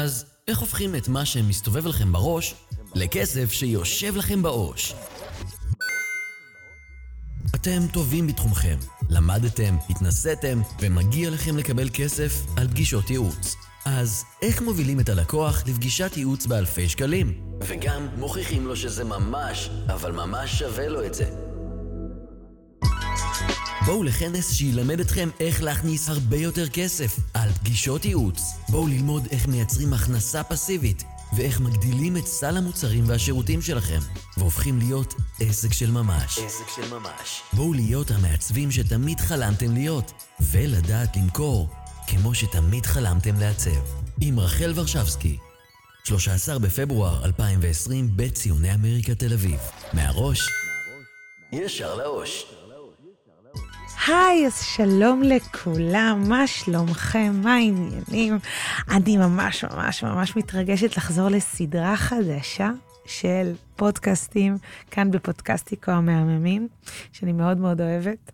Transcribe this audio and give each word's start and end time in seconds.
אז 0.00 0.24
איך 0.48 0.58
הופכים 0.58 0.96
את 0.96 1.08
מה 1.08 1.24
שמסתובב 1.24 1.86
לכם 1.86 2.12
בראש 2.12 2.54
לכסף 2.94 3.52
שיושב 3.52 4.16
לכם 4.16 4.42
בעו"ש? 4.42 4.94
אתם 7.54 7.80
טובים 7.92 8.26
בתחומכם, 8.26 8.76
למדתם, 9.10 9.76
התנסיתם, 9.90 10.60
ומגיע 10.80 11.30
לכם 11.30 11.56
לקבל 11.56 11.88
כסף 11.92 12.32
על 12.56 12.68
פגישות 12.68 13.10
ייעוץ. 13.10 13.56
אז 13.86 14.24
איך 14.42 14.62
מובילים 14.62 15.00
את 15.00 15.08
הלקוח 15.08 15.62
לפגישת 15.66 16.16
ייעוץ 16.16 16.46
באלפי 16.46 16.88
שקלים? 16.88 17.40
וגם 17.60 18.08
מוכיחים 18.18 18.66
לו 18.66 18.76
שזה 18.76 19.04
ממש, 19.04 19.70
אבל 19.86 20.12
ממש 20.12 20.58
שווה 20.58 20.88
לו 20.88 21.06
את 21.06 21.14
זה. 21.14 21.51
בואו 23.86 24.02
לכנס 24.02 24.52
שילמד 24.52 25.00
אתכם 25.00 25.28
איך 25.40 25.62
להכניס 25.62 26.08
הרבה 26.08 26.36
יותר 26.36 26.68
כסף 26.68 27.18
על 27.34 27.52
פגישות 27.52 28.04
ייעוץ. 28.04 28.40
בואו 28.68 28.86
ללמוד 28.86 29.26
איך 29.30 29.48
מייצרים 29.48 29.92
הכנסה 29.92 30.44
פסיבית 30.44 31.04
ואיך 31.36 31.60
מגדילים 31.60 32.16
את 32.16 32.26
סל 32.26 32.56
המוצרים 32.56 33.04
והשירותים 33.06 33.62
שלכם 33.62 33.98
והופכים 34.36 34.78
להיות 34.78 35.14
עסק 35.40 35.72
של 35.72 35.90
ממש. 35.90 36.38
עסק 36.38 36.68
של 36.76 36.94
ממש. 36.94 37.42
בואו 37.52 37.72
להיות 37.72 38.10
המעצבים 38.10 38.70
שתמיד 38.70 39.20
חלמתם 39.20 39.74
להיות 39.74 40.12
ולדעת 40.40 41.16
למכור 41.16 41.68
כמו 42.06 42.34
שתמיד 42.34 42.86
חלמתם 42.86 43.40
לעצב. 43.40 43.70
עם 44.20 44.40
רחל 44.40 44.72
ורשבסקי, 44.74 45.38
13 46.04 46.58
בפברואר 46.58 47.24
2020 47.24 48.08
בציוני 48.16 48.74
אמריקה 48.74 49.14
תל 49.14 49.32
אביב. 49.32 49.60
מהראש, 49.92 50.48
ישר 51.52 51.94
לאוש. 51.94 52.61
היי, 54.06 54.46
אז 54.46 54.62
שלום 54.62 55.22
לכולם, 55.22 56.24
מה 56.28 56.46
שלומכם? 56.46 57.32
מה 57.42 57.54
העניינים? 57.54 58.38
אני 58.90 59.16
ממש 59.16 59.64
ממש 59.64 60.04
ממש 60.04 60.36
מתרגשת 60.36 60.96
לחזור 60.96 61.28
לסדרה 61.28 61.96
חדשה 61.96 62.70
של 63.06 63.54
פודקאסטים, 63.76 64.56
כאן 64.90 65.10
בפודקאסטיקו 65.10 65.90
המהממים, 65.90 66.68
שאני 67.12 67.32
מאוד 67.32 67.58
מאוד 67.58 67.80
אוהבת. 67.80 68.32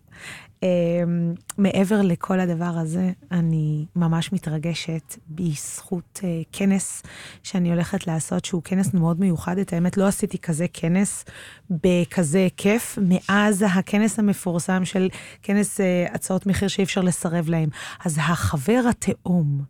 Um, 0.59 1.39
מעבר 1.57 2.01
לכל 2.01 2.39
הדבר 2.39 2.65
הזה, 2.65 3.11
אני 3.31 3.85
ממש 3.95 4.33
מתרגשת 4.33 5.15
בזכות 5.29 6.19
uh, 6.21 6.47
כנס 6.51 7.03
שאני 7.43 7.69
הולכת 7.69 8.07
לעשות, 8.07 8.45
שהוא 8.45 8.61
כנס 8.63 8.93
מאוד 8.93 9.19
מיוחד. 9.19 9.57
את 9.57 9.73
האמת, 9.73 9.97
לא 9.97 10.07
עשיתי 10.07 10.37
כזה 10.37 10.65
כנס 10.73 11.25
בכזה 11.69 12.37
היקף, 12.37 12.97
מאז 13.01 13.65
הכנס 13.67 14.19
המפורסם 14.19 14.85
של 14.85 15.09
כנס 15.43 15.79
uh, 15.79 15.83
הצעות 16.15 16.45
מחיר 16.45 16.67
שאי 16.67 16.83
אפשר 16.83 17.01
לסרב 17.01 17.49
להם. 17.49 17.69
אז 18.05 18.17
החבר 18.21 18.81
התאום, 18.89 19.63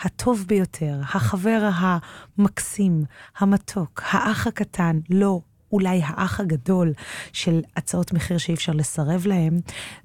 הטוב 0.00 0.44
ביותר, 0.48 1.00
החבר 1.02 1.68
המקסים, 1.74 3.04
המתוק, 3.38 4.02
האח 4.04 4.46
הקטן, 4.46 4.98
לא, 5.10 5.40
אולי 5.72 6.00
האח 6.04 6.40
הגדול 6.40 6.92
של 7.32 7.60
הצעות 7.76 8.12
מחיר 8.12 8.38
שאי 8.38 8.54
אפשר 8.54 8.72
לסרב 8.72 9.26
להם, 9.26 9.60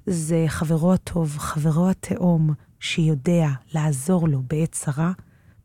זה 0.06 0.44
חברו 0.48 0.92
הטוב, 0.92 1.38
חברו 1.38 1.90
התאום, 1.90 2.50
שיודע 2.80 3.48
לעזור 3.74 4.28
לו 4.28 4.42
בעת 4.46 4.72
צרה, 4.72 5.12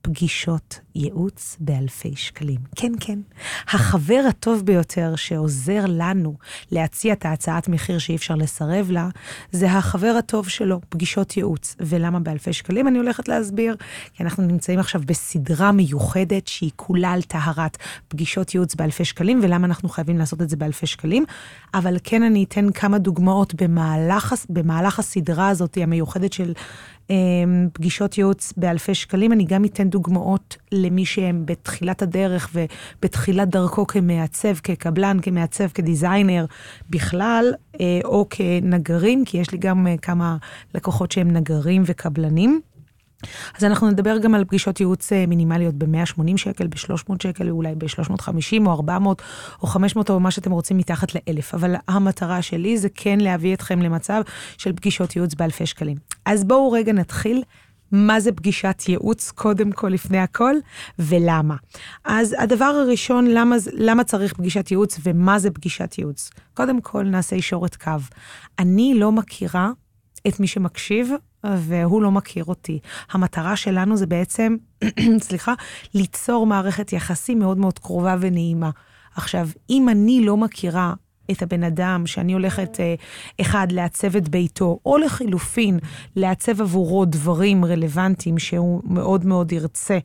פגישות 0.01 0.79
ייעוץ 0.95 1.57
באלפי 1.59 2.15
שקלים. 2.15 2.59
כן, 2.75 2.91
כן, 2.99 3.19
החבר 3.67 4.21
הטוב 4.29 4.65
ביותר 4.65 5.15
שעוזר 5.15 5.85
לנו 5.87 6.37
להציע 6.71 7.13
את 7.13 7.25
ההצעת 7.25 7.67
מחיר 7.67 7.97
שאי 7.97 8.15
אפשר 8.15 8.35
לסרב 8.35 8.91
לה, 8.91 9.09
זה 9.51 9.71
החבר 9.71 10.15
הטוב 10.19 10.49
שלו, 10.49 10.81
פגישות 10.89 11.37
ייעוץ. 11.37 11.75
ולמה 11.79 12.19
באלפי 12.19 12.53
שקלים? 12.53 12.87
אני 12.87 12.97
הולכת 12.97 13.27
להסביר, 13.27 13.75
כי 14.13 14.23
אנחנו 14.23 14.43
נמצאים 14.43 14.79
עכשיו 14.79 15.01
בסדרה 15.05 15.71
מיוחדת 15.71 16.47
שהיא 16.47 16.71
כולה 16.75 17.11
על 17.11 17.21
טהרת 17.21 17.77
פגישות 18.07 18.53
ייעוץ 18.53 18.75
באלפי 18.75 19.05
שקלים, 19.05 19.39
ולמה 19.43 19.67
אנחנו 19.67 19.89
חייבים 19.89 20.17
לעשות 20.17 20.41
את 20.41 20.49
זה 20.49 20.57
באלפי 20.57 20.87
שקלים. 20.87 21.25
אבל 21.73 21.97
כן 22.03 22.23
אני 22.23 22.43
אתן 22.43 22.71
כמה 22.71 22.97
דוגמאות 22.97 23.53
במהלך, 23.53 24.33
במהלך 24.49 24.99
הסדרה 24.99 25.49
הזאת 25.49 25.77
המיוחדת 25.81 26.33
של 26.33 26.53
פגישות 27.73 28.17
ייעוץ 28.17 28.53
באלפי 28.57 28.95
שקלים. 28.95 29.33
אני 29.33 29.43
גם 29.43 29.65
אתן 29.65 29.89
דוגמאות 29.89 30.57
למי 30.71 31.05
שהם 31.05 31.45
בתחילת 31.45 32.01
הדרך 32.01 32.49
ובתחילת 32.53 33.49
דרכו 33.49 33.87
כמעצב, 33.87 34.55
כקבלן, 34.63 35.17
כמעצב, 35.21 35.67
כדיזיינר 35.67 36.45
בכלל, 36.89 37.53
אה, 37.81 37.99
או 38.05 38.25
כנגרים, 38.29 39.25
כי 39.25 39.37
יש 39.37 39.51
לי 39.51 39.57
גם 39.57 39.87
אה, 39.87 39.97
כמה 39.97 40.37
לקוחות 40.75 41.11
שהם 41.11 41.31
נגרים 41.31 41.83
וקבלנים. 41.85 42.61
אז 43.57 43.63
אנחנו 43.63 43.89
נדבר 43.89 44.17
גם 44.17 44.35
על 44.35 44.45
פגישות 44.45 44.79
ייעוץ 44.79 45.13
אה, 45.13 45.25
מינימליות 45.25 45.75
ב-180 45.75 46.37
שקל, 46.37 46.67
ב-300 46.67 47.13
שקל, 47.23 47.49
אולי 47.49 47.75
ב-350 47.75 48.65
או 48.65 48.71
400 48.71 49.21
או 49.61 49.67
500 49.67 50.09
או 50.09 50.19
מה 50.19 50.31
שאתם 50.31 50.51
רוצים 50.51 50.77
מתחת 50.77 51.15
ל-1,000. 51.15 51.53
אבל 51.53 51.75
המטרה 51.87 52.41
שלי 52.41 52.77
זה 52.77 52.87
כן 52.95 53.19
להביא 53.19 53.53
אתכם 53.53 53.81
למצב 53.81 54.21
של 54.57 54.73
פגישות 54.73 55.15
ייעוץ 55.15 55.33
באלפי 55.33 55.65
שקלים. 55.65 55.97
אז 56.25 56.43
בואו 56.43 56.71
רגע 56.71 56.93
נתחיל. 56.93 57.43
מה 57.91 58.19
זה 58.19 58.31
פגישת 58.31 58.83
ייעוץ, 58.87 59.31
קודם 59.31 59.71
כל, 59.71 59.87
לפני 59.87 60.17
הכל, 60.17 60.55
ולמה. 60.99 61.55
אז 62.05 62.35
הדבר 62.39 62.65
הראשון, 62.65 63.27
למה, 63.27 63.55
למה 63.73 64.03
צריך 64.03 64.33
פגישת 64.33 64.71
ייעוץ 64.71 64.99
ומה 65.03 65.39
זה 65.39 65.51
פגישת 65.51 65.95
ייעוץ? 65.97 66.29
קודם 66.53 66.81
כל, 66.81 67.03
נעשה 67.03 67.35
ישורת 67.35 67.75
קו. 67.75 67.91
אני 68.59 68.93
לא 68.95 69.11
מכירה 69.11 69.71
את 70.27 70.39
מי 70.39 70.47
שמקשיב 70.47 71.11
והוא 71.43 72.01
לא 72.01 72.11
מכיר 72.11 72.45
אותי. 72.45 72.79
המטרה 73.11 73.55
שלנו 73.55 73.97
זה 73.97 74.05
בעצם, 74.05 74.55
סליחה, 75.27 75.53
ליצור 75.93 76.45
מערכת 76.45 76.93
יחסים 76.93 77.39
מאוד 77.39 77.57
מאוד 77.57 77.79
קרובה 77.79 78.15
ונעימה. 78.19 78.69
עכשיו, 79.15 79.49
אם 79.69 79.89
אני 79.89 80.25
לא 80.25 80.37
מכירה 80.37 80.93
את 81.31 81.41
הבן 81.41 81.63
אדם 81.63 82.07
שאני 82.07 82.33
הולכת, 82.33 82.79
אה, 82.79 82.95
אחד, 83.41 83.71
לעצב 83.71 84.15
את 84.15 84.29
ביתו, 84.29 84.79
או 84.85 84.97
לחילופין, 84.97 85.79
לעצב 86.15 86.61
עבורו 86.61 87.05
דברים 87.05 87.65
רלוונטיים 87.65 88.39
שהוא 88.39 88.81
מאוד 88.85 89.25
מאוד 89.25 89.51
ירצה 89.51 89.97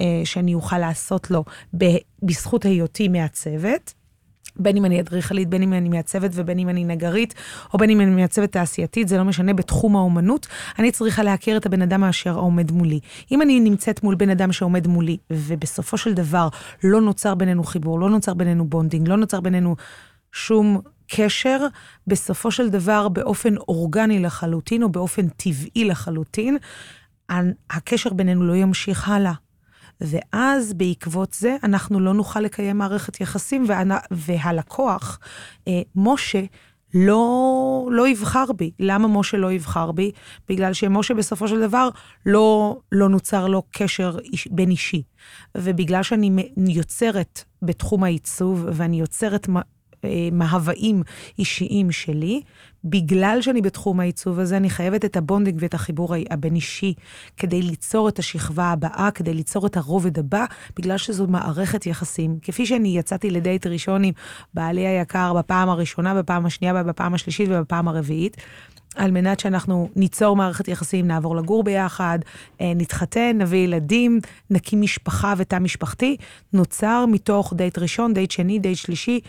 אה, 0.00 0.22
שאני 0.24 0.54
אוכל 0.54 0.78
לעשות 0.78 1.30
לו 1.30 1.44
בזכות 2.22 2.64
היותי 2.64 3.08
מעצבת, 3.08 3.94
בין 4.56 4.76
אם 4.76 4.84
אני 4.84 5.00
אדריכלית, 5.00 5.48
בין 5.48 5.62
אם 5.62 5.72
אני 5.72 5.88
מעצבת 5.88 6.30
ובין 6.34 6.58
אם 6.58 6.68
אני 6.68 6.84
נגרית, 6.84 7.34
או 7.72 7.78
בין 7.78 7.90
אם 7.90 8.00
אני 8.00 8.10
מעצבת 8.10 8.52
תעשייתית, 8.52 9.08
זה 9.08 9.18
לא 9.18 9.24
משנה, 9.24 9.54
בתחום 9.54 9.96
האומנות, 9.96 10.46
אני 10.78 10.92
צריכה 10.92 11.22
להכיר 11.22 11.56
את 11.56 11.66
הבן 11.66 11.82
אדם 11.82 12.04
אשר 12.04 12.34
עומד 12.34 12.70
מולי. 12.70 13.00
אם 13.32 13.42
אני 13.42 13.60
נמצאת 13.60 14.02
מול 14.02 14.14
בן 14.14 14.30
אדם 14.30 14.52
שעומד 14.52 14.86
מולי, 14.86 15.16
ובסופו 15.30 15.98
של 15.98 16.14
דבר 16.14 16.48
לא 16.84 17.00
נוצר 17.00 17.34
בינינו 17.34 17.64
חיבור, 17.64 18.00
לא 18.00 18.10
נוצר 18.10 18.34
בינינו 18.34 18.66
bonding, 18.66 19.08
לא 19.08 19.16
נוצר 19.16 19.40
בינינו 19.40 19.76
שום 20.32 20.80
קשר, 21.08 21.66
בסופו 22.06 22.50
של 22.50 22.68
דבר, 22.68 23.08
באופן 23.08 23.56
אורגני 23.56 24.18
לחלוטין, 24.18 24.82
או 24.82 24.88
באופן 24.88 25.28
טבעי 25.28 25.84
לחלוטין, 25.84 26.56
הקשר 27.70 28.12
בינינו 28.12 28.44
לא 28.44 28.56
ימשיך 28.56 29.08
הלאה. 29.08 29.32
ואז 30.00 30.74
בעקבות 30.74 31.32
זה 31.32 31.56
אנחנו 31.62 32.00
לא 32.00 32.14
נוכל 32.14 32.40
לקיים 32.40 32.78
מערכת 32.78 33.20
יחסים, 33.20 33.66
והלקוח, 34.10 35.18
אה, 35.68 35.80
משה, 35.96 36.42
לא, 36.94 37.88
לא 37.92 38.08
יבחר 38.08 38.52
בי. 38.56 38.70
למה 38.80 39.08
משה 39.08 39.36
לא 39.36 39.52
יבחר 39.52 39.92
בי? 39.92 40.10
בגלל 40.48 40.72
שמשה 40.72 41.14
בסופו 41.14 41.48
של 41.48 41.60
דבר 41.60 41.88
לא, 42.26 42.78
לא 42.92 43.08
נוצר 43.08 43.46
לו 43.46 43.62
קשר 43.70 44.16
איש, 44.32 44.48
בין 44.50 44.70
אישי. 44.70 45.02
ובגלל 45.56 46.02
שאני 46.02 46.46
יוצרת 46.56 47.44
בתחום 47.62 48.04
העיצוב, 48.04 48.66
ואני 48.72 49.00
יוצרת 49.00 49.48
מהוואים 50.32 51.02
אישיים 51.38 51.92
שלי. 51.92 52.40
בגלל 52.84 53.38
שאני 53.40 53.62
בתחום 53.62 54.00
העיצוב 54.00 54.38
הזה, 54.38 54.56
אני 54.56 54.70
חייבת 54.70 55.04
את 55.04 55.16
ה 55.16 55.21
bonding 55.21 55.58
ואת 55.60 55.74
החיבור 55.74 56.14
הבין-אישי 56.30 56.94
כדי 57.36 57.62
ליצור 57.62 58.08
את 58.08 58.18
השכבה 58.18 58.64
הבאה, 58.64 59.10
כדי 59.14 59.34
ליצור 59.34 59.66
את 59.66 59.76
הרובד 59.76 60.18
הבא, 60.18 60.44
בגלל 60.76 60.98
שזו 60.98 61.26
מערכת 61.26 61.86
יחסים. 61.86 62.38
כפי 62.42 62.66
שאני 62.66 62.98
יצאתי 62.98 63.30
לדייט 63.30 63.66
ראשון 63.66 64.04
עם 64.04 64.12
בעלי 64.54 64.86
היקר 64.86 65.32
בפעם 65.32 65.68
הראשונה, 65.68 66.14
בפעם 66.14 66.46
השנייה, 66.46 66.82
בפעם 66.82 67.14
השלישית 67.14 67.48
ובפעם 67.52 67.88
הרביעית. 67.88 68.36
על 68.96 69.10
מנת 69.10 69.40
שאנחנו 69.40 69.88
ניצור 69.96 70.36
מערכת 70.36 70.68
יחסים, 70.68 71.06
נעבור 71.06 71.36
לגור 71.36 71.64
ביחד, 71.64 72.18
אה, 72.60 72.72
נתחתן, 72.76 73.38
נביא 73.38 73.58
ילדים, 73.58 74.20
נקים 74.50 74.80
משפחה 74.80 75.34
ותא 75.36 75.58
משפחתי, 75.58 76.16
נוצר 76.52 77.04
מתוך 77.06 77.52
דייט 77.56 77.78
ראשון, 77.78 78.14
דייט 78.14 78.30
שני, 78.30 78.58
דייט 78.58 78.78
שלישי, 78.78 79.20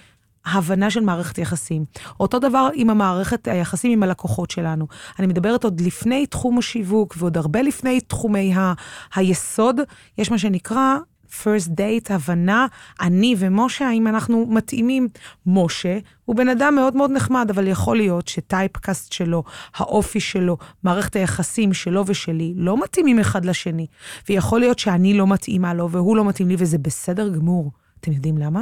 הבנה 0.52 0.90
של 0.90 1.00
מערכת 1.00 1.38
יחסים. 1.38 1.86
אותו 2.20 2.40
דבר 2.40 2.70
עם 2.74 2.90
המערכת 2.90 3.48
היחסים 3.48 3.92
עם 3.92 4.04
הלקוחות 4.04 4.52
שלנו. 4.52 4.88
אני 5.20 5.28
מדברת 5.28 5.64
עוד 5.64 5.82
לפני 5.82 6.26
תחום 6.26 6.58
השיווק 6.58 7.16
ועוד 7.18 7.38
הרבה 7.38 7.62
לפני 7.62 8.02
תחומי 8.02 8.54
ה- 8.54 8.74
היסוד, 9.16 9.80
יש 10.18 10.32
מה 10.32 10.38
שנקרא 10.38 10.98
first 11.30 11.70
date, 11.70 12.14
הבנה, 12.14 12.66
אני 13.02 13.36
ומשה, 13.38 13.88
האם 13.88 14.08
אנחנו 14.08 14.46
מתאימים. 14.50 15.08
משה 15.46 16.00
הוא 16.26 16.36
בן 16.36 16.50
אדם 16.50 16.76
מאוד 16.76 16.96
מאוד 16.96 17.12
נחמד, 17.12 17.50
אבל 17.50 17.68
יכול 17.68 17.98
להיות 17.98 18.28
שטייפקאסט 18.28 19.12
שלו, 19.12 19.44
האופי 19.76 20.20
שלו, 20.20 20.58
מערכת 20.84 21.16
היחסים 21.16 21.74
שלו 21.74 22.04
ושלי, 22.08 22.54
לא 22.56 22.84
מתאימים 22.84 23.20
אחד 23.20 23.46
לשני. 23.46 23.88
ויכול 24.30 24.60
להיות 24.60 24.80
שאני 24.80 25.14
לא 25.14 25.28
מתאימה 25.28 25.74
לו 25.74 25.92
והוא 25.92 26.18
לא 26.18 26.26
מתאים 26.26 26.48
לי, 26.48 26.56
וזה 26.60 26.78
בסדר 26.78 27.30
גמור. 27.30 27.72
אתם 28.00 28.12
יודעים 28.12 28.38
למה? 28.38 28.62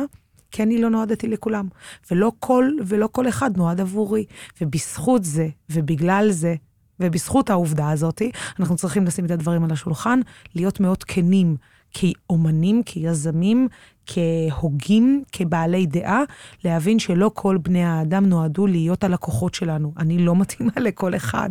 כי 0.56 0.64
אני 0.64 0.82
לא 0.82 0.90
נועדתי 0.90 1.28
לכולם. 1.28 1.68
ולא 2.12 2.32
כל, 2.40 2.72
ולא 2.86 3.10
כל 3.12 3.30
אחד 3.30 3.58
נועד 3.58 3.82
עבורי. 3.82 4.26
ובזכות 4.62 5.24
זה, 5.24 5.48
ובגלל 5.70 6.28
זה, 6.32 6.56
ובזכות 7.00 7.50
העובדה 7.50 7.90
הזאת, 7.90 8.22
אנחנו 8.60 8.76
צריכים 8.76 9.06
לשים 9.06 9.26
את 9.26 9.32
הדברים 9.32 9.64
על 9.64 9.72
השולחן, 9.72 10.20
להיות 10.56 10.80
מאוד 10.80 11.04
כנים 11.04 11.56
כאומנים, 11.92 12.84
כיזמים, 12.84 13.68
כהוגים, 14.06 15.24
כבעלי 15.32 15.86
דעה, 15.86 16.22
להבין 16.64 17.00
שלא 17.00 17.32
כל 17.34 17.58
בני 17.58 17.84
האדם 17.84 18.26
נועדו 18.26 18.68
להיות 18.68 19.04
הלקוחות 19.04 19.54
שלנו. 19.54 19.94
אני 19.98 20.18
לא 20.18 20.36
מתאימה 20.36 20.74
לכל 20.88 21.16
אחד. 21.16 21.50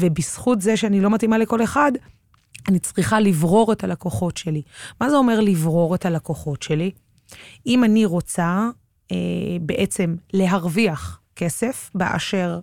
ובזכות 0.00 0.60
זה 0.60 0.76
שאני 0.76 1.00
לא 1.00 1.10
מתאימה 1.10 1.38
לכל 1.38 1.62
אחד, 1.62 1.92
אני 2.68 2.78
צריכה 2.78 3.20
לברור 3.20 3.72
את 3.72 3.84
הלקוחות 3.84 4.36
שלי. 4.36 4.62
מה 5.00 5.10
זה 5.10 5.16
אומר 5.16 5.40
לברור 5.40 5.94
את 5.94 6.06
הלקוחות 6.06 6.62
שלי? 6.62 6.90
אם 7.66 7.84
אני 7.84 8.04
רוצה 8.04 8.68
אה, 9.12 9.16
בעצם 9.60 10.14
להרוויח 10.32 11.20
כסף 11.36 11.90
באשר 11.94 12.60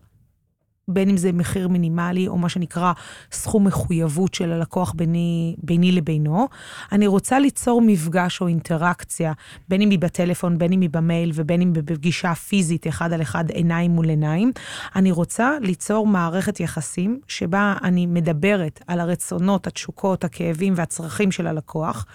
בין 0.89 1.09
אם 1.09 1.17
זה 1.17 1.31
מחיר 1.31 1.67
מינימלי 1.67 2.27
או 2.27 2.37
מה 2.37 2.49
שנקרא 2.49 2.93
סכום 3.31 3.67
מחויבות 3.67 4.33
של 4.33 4.51
הלקוח 4.51 4.93
ביני, 4.95 5.55
ביני 5.63 5.91
לבינו. 5.91 6.47
אני 6.91 7.07
רוצה 7.07 7.39
ליצור 7.39 7.81
מפגש 7.81 8.41
או 8.41 8.47
אינטראקציה, 8.47 9.33
בין 9.67 9.81
אם 9.81 9.89
היא 9.89 9.99
בטלפון, 9.99 10.57
בין 10.57 10.73
אם 10.73 10.81
היא 10.81 10.89
במייל 10.89 11.31
ובין 11.33 11.61
אם 11.61 11.73
בפגישה 11.73 12.35
פיזית 12.35 12.87
אחד 12.87 13.13
על 13.13 13.21
אחד, 13.21 13.49
עיניים 13.49 13.91
מול 13.91 14.09
עיניים. 14.09 14.51
אני 14.95 15.11
רוצה 15.11 15.51
ליצור 15.61 16.07
מערכת 16.07 16.59
יחסים 16.59 17.19
שבה 17.27 17.75
אני 17.83 18.05
מדברת 18.05 18.79
על 18.87 18.99
הרצונות, 18.99 19.67
התשוקות, 19.67 20.23
הכאבים 20.23 20.73
והצרכים 20.75 21.31
של 21.31 21.47
הלקוח. 21.47 22.05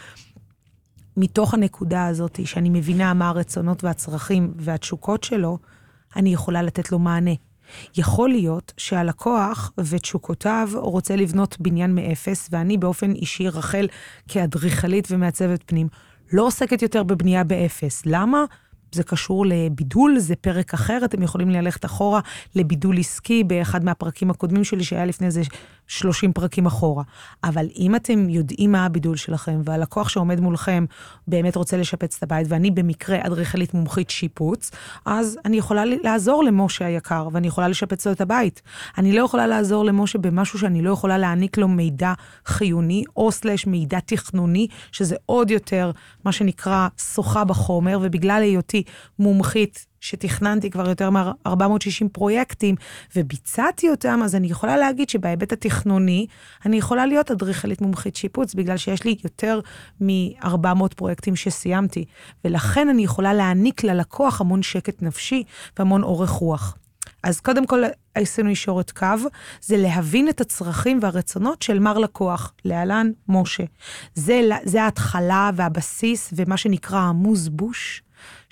מתוך 1.16 1.54
הנקודה 1.54 2.06
הזאת, 2.06 2.40
שאני 2.44 2.70
מבינה 2.70 3.14
מה 3.14 3.28
הרצונות 3.28 3.84
והצרכים 3.84 4.54
והתשוקות 4.56 5.24
שלו, 5.24 5.58
אני 6.16 6.32
יכולה 6.32 6.62
לתת 6.62 6.92
לו 6.92 6.98
מענה. 6.98 7.34
יכול 7.96 8.28
להיות 8.28 8.72
שהלקוח 8.76 9.72
ותשוקותיו 9.78 10.68
רוצה 10.74 11.16
לבנות 11.16 11.56
בניין 11.60 11.94
מאפס, 11.94 12.48
ואני 12.52 12.78
באופן 12.78 13.12
אישי, 13.12 13.48
רחל, 13.48 13.86
כאדריכלית 14.28 15.08
ומעצבת 15.10 15.62
פנים, 15.66 15.88
לא 16.32 16.46
עוסקת 16.46 16.82
יותר 16.82 17.02
בבנייה 17.02 17.44
באפס. 17.44 18.02
למה? 18.06 18.44
זה 18.92 19.02
קשור 19.02 19.46
לבידול, 19.46 20.18
זה 20.18 20.36
פרק 20.36 20.74
אחר, 20.74 21.00
אתם 21.04 21.22
יכולים 21.22 21.50
ללכת 21.50 21.84
אחורה 21.84 22.20
לבידול 22.54 22.98
עסקי 22.98 23.44
באחד 23.44 23.84
מהפרקים 23.84 24.30
הקודמים 24.30 24.64
שלי, 24.64 24.84
שהיה 24.84 25.04
לפני 25.04 25.26
איזה 25.26 25.42
30 25.86 26.32
פרקים 26.32 26.66
אחורה. 26.66 27.02
אבל 27.44 27.66
אם 27.78 27.96
אתם 27.96 28.28
יודעים 28.28 28.72
מה 28.72 28.86
הבידול 28.86 29.16
שלכם, 29.16 29.60
והלקוח 29.64 30.08
שעומד 30.08 30.40
מולכם 30.40 30.84
באמת 31.28 31.56
רוצה 31.56 31.76
לשפץ 31.76 32.16
את 32.16 32.22
הבית, 32.22 32.46
ואני 32.50 32.70
במקרה 32.70 33.18
אדריכלית 33.26 33.74
מומחית 33.74 34.10
שיפוץ, 34.10 34.70
אז 35.04 35.38
אני 35.44 35.56
יכולה 35.56 35.84
לעזור 35.84 36.44
למשה 36.44 36.86
היקר, 36.86 37.28
ואני 37.32 37.46
יכולה 37.46 37.68
לשפץ 37.68 38.06
לו 38.06 38.12
את 38.12 38.20
הבית. 38.20 38.62
אני 38.98 39.12
לא 39.12 39.24
יכולה 39.24 39.46
לעזור 39.46 39.84
למשה 39.84 40.18
במשהו 40.18 40.58
שאני 40.58 40.82
לא 40.82 40.90
יכולה 40.90 41.18
להעניק 41.18 41.58
לו 41.58 41.68
מידע 41.68 42.12
חיוני, 42.46 43.04
או 43.16 43.32
סלש 43.32 43.66
מידע 43.66 43.98
תכנוני, 44.00 44.66
שזה 44.92 45.16
עוד 45.26 45.50
יותר, 45.50 45.90
מה 46.24 46.32
שנקרא, 46.32 46.88
שוחה 47.14 47.44
בחומר, 47.44 47.98
ובגלל 48.02 48.42
היותי 48.42 48.82
מומחית 49.18 49.86
שתכננתי 50.04 50.70
כבר 50.70 50.88
יותר 50.88 51.10
מ-460 51.10 52.08
פרויקטים 52.12 52.74
וביצעתי 53.16 53.90
אותם, 53.90 54.20
אז 54.24 54.34
אני 54.34 54.46
יכולה 54.46 54.76
להגיד 54.76 55.08
שבהיבט 55.08 55.52
התכנוני, 55.52 56.26
אני 56.66 56.76
יכולה 56.76 57.06
להיות 57.06 57.30
אדריכלית 57.30 57.80
מומחית 57.80 58.16
שיפוץ, 58.16 58.54
בגלל 58.54 58.76
שיש 58.76 59.04
לי 59.04 59.16
יותר 59.24 59.60
מ-400 60.00 60.94
פרויקטים 60.96 61.36
שסיימתי, 61.36 62.04
ולכן 62.44 62.88
אני 62.88 63.04
יכולה 63.04 63.34
להעניק 63.34 63.84
ללקוח 63.84 64.40
המון 64.40 64.62
שקט 64.62 65.02
נפשי 65.02 65.42
והמון 65.78 66.02
אורך 66.02 66.30
רוח. 66.30 66.76
אז 67.22 67.40
קודם 67.40 67.66
כל, 67.66 67.82
עשינו 68.14 68.50
ישורת 68.50 68.90
קו, 68.90 69.06
זה 69.60 69.76
להבין 69.76 70.28
את 70.28 70.40
הצרכים 70.40 70.98
והרצונות 71.02 71.62
של 71.62 71.78
מר 71.78 71.98
לקוח, 71.98 72.52
להלן 72.64 73.10
משה. 73.28 73.64
זה, 74.14 74.40
זה 74.64 74.82
ההתחלה 74.82 75.50
והבסיס 75.54 76.32
ומה 76.36 76.56
שנקרא 76.56 76.98
המוז 76.98 77.48
בוש 77.48 78.02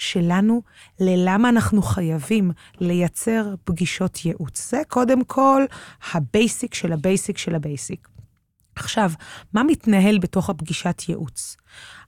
שלנו 0.02 0.62
ללמה 1.00 1.49
אנחנו 1.49 1.82
חייבים 1.82 2.50
לייצר 2.81 3.54
פגישות 3.64 4.25
ייעוץ. 4.25 4.70
זה 4.70 4.82
קודם 4.88 5.25
כל 5.25 5.64
ה 6.12 6.23
basic 6.23 6.75
של 6.75 6.93
ה 6.93 7.00
basic 7.00 7.38
של 7.38 7.54
ה 7.54 7.62
basic. 7.62 8.08
עכשיו, 8.76 9.12
מה 9.52 9.62
מתנהל 9.62 10.19
בתוך 10.19 10.50
הפגישת 10.50 11.02
ייעוץ? 11.08 11.56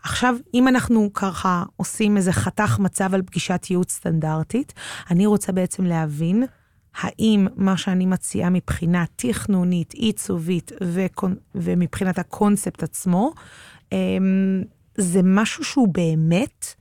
עכשיו, 0.02 0.36
אם 0.54 0.68
אנחנו 0.68 1.10
ככה 1.12 1.64
עושים 1.76 2.16
איזה 2.16 2.32
חתך 2.32 2.78
מצב 2.78 3.14
על 3.14 3.22
פגישת 3.22 3.66
ייעוץ 3.70 3.92
סטנדרטית, 3.92 4.72
אני 5.10 5.26
רוצה 5.26 5.52
בעצם 5.52 5.84
להבין 5.84 6.44
האם 6.94 7.46
מה 7.56 7.76
שאני 7.76 8.06
מציעה 8.06 8.50
מבחינה 8.50 9.04
תכנונית, 9.16 9.92
עיצובית. 9.92 10.72
ומבחינת 11.54 12.18
הקונספט 12.18 12.82
עצמו, 12.82 13.32
אמ, 13.92 14.62
זה 14.96 15.20
משהו 15.24 15.64
שהוא 15.64 15.88
באמת 15.88 16.74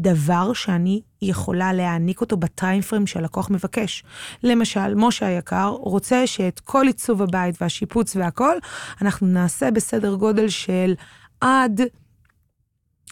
דבר 0.00 0.52
שאני 0.52 1.00
יכולה 1.22 1.72
להעניק 1.72 2.20
אותו 2.20 2.36
בטיימפריים 2.36 3.06
שהלקוח 3.06 3.50
מבקש. 3.50 4.04
למשל, 4.42 4.94
משה 4.94 5.26
היקר 5.26 5.68
רוצה 5.68 6.26
שאת 6.26 6.60
כל 6.60 6.86
עיצוב 6.86 7.22
הבית 7.22 7.62
והשיפוץ 7.62 8.16
והכל, 8.16 8.56
אנחנו 9.02 9.26
נעשה 9.26 9.70
בסדר 9.70 10.14
גודל 10.14 10.48
של 10.48 10.94
עד, 11.40 11.80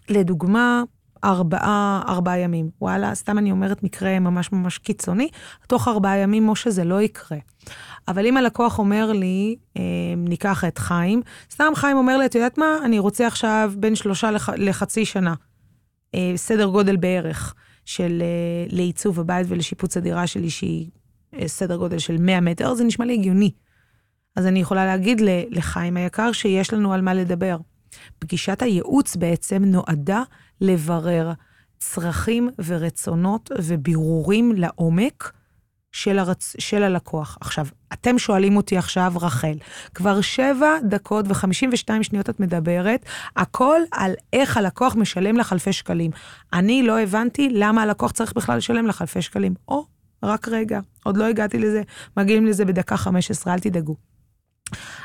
לדוגמה, 0.09 0.83
ארבעה, 1.25 2.03
ארבעה 2.09 2.39
ימים. 2.39 2.71
וואלה, 2.81 3.15
סתם 3.15 3.39
אני 3.39 3.51
אומרת 3.51 3.83
מקרה 3.83 4.19
ממש 4.19 4.53
ממש 4.53 4.79
קיצוני, 4.79 5.29
תוך 5.67 5.89
ארבעה 5.89 6.17
ימים, 6.19 6.47
משה, 6.47 6.71
זה 6.71 6.85
לא 6.85 7.03
יקרה. 7.03 7.39
אבל 8.09 8.27
אם 8.27 8.37
הלקוח 8.37 8.79
אומר 8.79 9.13
לי, 9.13 9.57
אה, 9.77 9.83
ניקח 10.17 10.65
את 10.65 10.79
חיים, 10.79 11.23
סתם 11.51 11.73
חיים 11.75 11.97
אומר 11.97 12.17
לי, 12.17 12.27
את 12.27 12.35
יודעת 12.35 12.59
מה, 12.59 12.77
אני 12.85 12.99
רוצה 12.99 13.27
עכשיו 13.27 13.73
בין 13.77 13.95
שלושה 13.95 14.31
לח, 14.31 14.49
לחצי 14.49 15.05
שנה. 15.05 15.35
אה, 16.15 16.33
סדר 16.37 16.67
גודל 16.67 16.97
בערך 16.97 17.55
של 17.85 18.23
אה, 18.23 18.67
לעיצוב 18.77 19.21
הבית 19.21 19.47
ולשיפוץ 19.51 19.97
הדירה 19.97 20.27
שלי, 20.27 20.51
שהיא 20.51 20.91
אה, 21.35 21.49
סדר 21.49 21.77
גודל 21.77 21.99
של 21.99 22.17
100 22.21 22.41
מטר, 22.41 22.75
זה 22.75 22.85
נשמע 22.85 23.05
לי 23.05 23.15
הגיוני. 23.15 23.51
אז 24.37 24.47
אני 24.47 24.61
יכולה 24.61 24.87
להגיד 24.87 25.21
לחיים 25.51 25.97
היקר 25.97 26.33
שיש 26.33 26.73
לנו 26.73 26.93
על 26.93 27.01
מה 27.01 27.15
לדבר. 27.15 27.57
פגישת 28.19 28.63
הייעוץ 28.63 29.17
בעצם 29.17 29.65
נועדה 29.65 30.23
לברר 30.61 31.33
צרכים 31.79 32.51
ורצונות 32.65 33.51
ובירורים 33.59 34.53
לעומק 34.57 35.33
של, 35.93 36.19
הרצ... 36.19 36.57
של 36.59 36.83
הלקוח. 36.83 37.39
עכשיו, 37.41 37.67
אתם 37.93 38.19
שואלים 38.19 38.57
אותי 38.57 38.79
עכשיו, 38.79 39.13
רחל, 39.21 39.55
כבר 39.95 40.21
שבע 40.21 40.71
דקות 40.89 41.25
וחמישים 41.29 41.71
ושתיים 41.73 42.03
שניות 42.03 42.31
את 42.31 42.41
מדברת, 42.41 43.05
הכל 43.37 43.81
על 43.93 44.13
איך 44.33 44.57
הלקוח 44.57 44.97
משלם 44.97 45.37
לך 45.37 45.53
אלפי 45.53 45.73
שקלים. 45.73 46.11
אני 46.53 46.83
לא 46.83 47.01
הבנתי 47.01 47.49
למה 47.53 47.83
הלקוח 47.83 48.13
צריך 48.13 48.33
בכלל 48.33 48.57
לשלם 48.57 48.87
לך 48.87 49.03
אלפי 49.03 49.23
שקלים. 49.23 49.55
או, 49.69 49.87
רק 50.23 50.49
רגע, 50.49 50.81
עוד 51.05 51.17
לא 51.17 51.25
הגעתי 51.25 51.59
לזה, 51.59 51.83
מגיעים 52.17 52.47
לזה 52.47 52.65
בדקה 52.65 52.97
חמש 52.97 53.31
עשרה, 53.31 53.55
אל 53.55 53.59
תדאגו. 53.59 53.97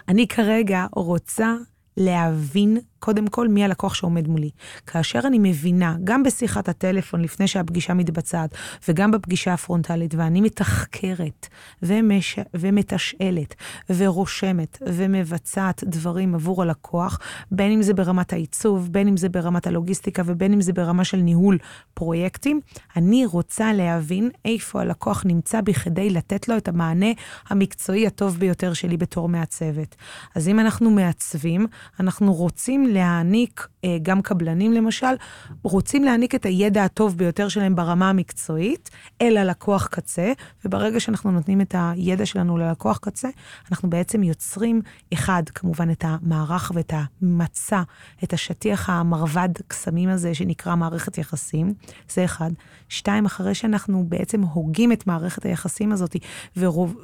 אני 0.08 0.28
כרגע 0.28 0.86
רוצה 0.96 1.54
להבין 1.98 2.78
קודם 3.00 3.28
כל 3.28 3.48
מי 3.48 3.64
הלקוח 3.64 3.94
שעומד 3.94 4.28
מולי. 4.28 4.50
כאשר 4.88 5.20
אני 5.26 5.40
מבינה, 5.40 5.96
גם 6.04 6.24
בשיחת 6.24 6.70
הטלפון 6.70 7.22
לפני 7.22 7.48
שהפגישה 7.48 7.94
מתבצעת, 7.94 8.56
וגם 8.88 9.12
בפגישה 9.12 9.54
הפרונטלית, 9.54 10.16
ואני 10.16 10.42
מתחקרת 10.42 11.48
ומש... 11.84 12.40
ומתשאלת 12.54 13.56
ורושמת 13.90 14.78
ומבצעת 14.88 15.84
דברים 15.84 16.36
עבור 16.36 16.62
הלקוח, 16.62 17.20
בין 17.52 17.72
אם 17.72 17.82
זה 17.82 17.94
ברמת 17.94 18.34
העיצוב, 18.34 18.90
בין 18.92 19.08
אם 19.08 19.18
זה 19.18 19.30
ברמת 19.30 19.68
הלוגיסטיקה 19.68 20.22
ובין 20.26 20.54
אם 20.54 20.62
זה 20.62 20.74
ברמה 20.74 21.04
של 21.04 21.18
ניהול 21.18 21.58
פרויקטים, 21.94 22.62
אני 22.96 23.26
רוצה 23.26 23.74
להבין 23.74 24.30
איפה 24.46 24.82
הלקוח 24.82 25.24
נמצא 25.26 25.62
בכדי 25.62 26.10
לתת 26.10 26.48
לו 26.48 26.58
את 26.58 26.68
המענה 26.68 27.08
המקצועי 27.50 28.08
הטוב 28.08 28.38
ביותר 28.38 28.74
שלי 28.74 28.98
בתור 28.98 29.30
מעצבת. 29.30 29.96
אז 30.36 30.48
אם 30.48 30.60
אנחנו 30.60 30.92
מעצבים, 30.92 31.68
אנחנו 32.00 32.34
רוצים 32.34 32.87
להעניק, 32.88 33.68
אה, 33.84 33.98
גם 34.02 34.22
קבלנים 34.22 34.74
למשל, 34.74 35.16
רוצים 35.64 36.04
להעניק 36.04 36.36
את 36.36 36.46
הידע 36.46 36.84
הטוב 36.84 37.18
ביותר 37.18 37.48
שלהם 37.48 37.76
ברמה 37.76 38.10
המקצועית 38.10 38.90
אל 39.22 39.38
הלקוח 39.38 39.88
קצה, 39.88 40.32
וברגע 40.66 41.00
שאנחנו 41.00 41.32
נותנים 41.32 41.62
את 41.62 41.76
הידע 41.78 42.26
שלנו 42.26 42.58
ללקוח 42.58 42.98
קצה, 42.98 43.30
אנחנו 43.72 43.90
בעצם 43.90 44.24
יוצרים, 44.24 44.82
אחד, 45.14 45.44
כמובן 45.56 45.92
את 45.92 46.04
המערך 46.08 46.72
ואת 46.76 46.94
המצע, 47.22 47.82
את 48.24 48.34
השטיח 48.34 48.90
המרבד 48.90 49.50
קסמים 49.68 50.10
הזה 50.10 50.34
שנקרא 50.34 50.76
מערכת 50.76 51.18
יחסים, 51.18 51.74
זה 52.10 52.26
אחד. 52.26 52.52
שתיים, 52.90 53.26
אחרי 53.26 53.56
שאנחנו 53.56 54.06
בעצם 54.08 54.42
הוגים 54.42 54.92
את 54.92 55.08
מערכת 55.08 55.46
היחסים 55.46 55.92
הזאת 55.92 56.16
ורוב, 56.58 56.96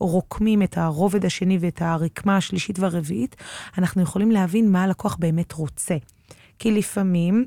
ורוקמים 0.00 0.62
את 0.62 0.78
הרובד 0.78 1.24
השני 1.24 1.58
ואת 1.60 1.82
הרקמה 1.82 2.36
השלישית 2.36 2.78
והרביעית, 2.78 3.36
אנחנו 3.78 4.02
יכולים 4.02 4.30
להבין 4.30 4.72
מה 4.72 4.84
הלקוח 4.84 5.16
באמת 5.18 5.52
רוצה. 5.52 5.96
כי 6.58 6.70
לפעמים 6.70 7.46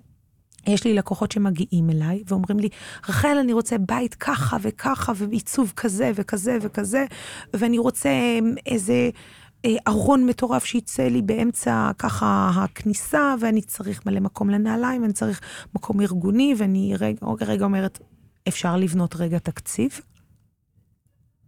יש 0.68 0.84
לי 0.84 0.94
לקוחות 0.94 1.32
שמגיעים 1.32 1.90
אליי 1.90 2.24
ואומרים 2.28 2.60
לי, 2.60 2.70
רחל, 3.10 3.38
אני 3.40 3.54
רוצה 3.54 3.78
בית 3.78 4.16
ככה 4.16 4.58
וככה, 4.62 5.14
ועיצוב 5.16 5.74
כזה 5.76 6.12
וכזה 6.16 6.58
וכזה, 6.62 7.06
ואני 7.54 7.78
רוצה 7.78 8.10
אמ, 8.10 8.56
איזה 8.66 9.10
אה, 9.66 9.76
ארון 9.88 10.26
מטורף 10.26 10.66
שיצא 10.66 11.04
לי 11.04 11.22
באמצע 11.22 11.92
ככה 12.00 12.52
הכניסה, 12.56 13.36
ואני 13.40 13.62
צריך 13.62 14.06
מלא 14.06 14.20
מקום 14.20 14.50
לנעליים, 14.50 15.02
ואני 15.02 15.14
צריך 15.14 15.42
מקום 15.76 16.02
ארגוני, 16.02 16.54
ואני 16.58 16.94
רגע, 17.00 17.26
רגע 17.42 17.66
אומרת, 17.66 18.00
אפשר 18.48 18.78
לבנות 18.78 19.16
רגע 19.16 19.40
תקציב? 19.40 20.02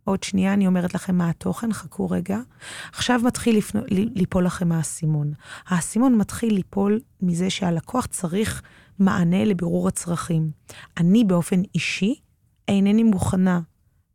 עוד 0.04 0.24
שנייה 0.24 0.54
אני 0.54 0.68
אומרת 0.68 0.94
לכם 0.94 1.16
מה 1.16 1.30
התוכן, 1.30 1.74
חכו 1.74 2.10
רגע. 2.10 2.40
עכשיו 2.94 3.22
מתחיל 3.24 3.58
לפנו, 3.58 3.82
ליפול 3.90 4.46
לכם 4.46 4.72
האסימון. 4.72 5.34
האסימון 5.68 6.18
מתחיל 6.18 6.54
ליפול 6.54 7.00
מזה 7.22 7.50
שהלקוח 7.50 8.06
צריך 8.06 8.62
מענה 9.00 9.46
לבירור 9.46 9.88
הצרכים. 9.88 10.52
אני 10.98 11.24
באופן 11.24 11.62
אישי 11.76 12.16
אינני 12.68 13.04
מוכנה 13.04 13.60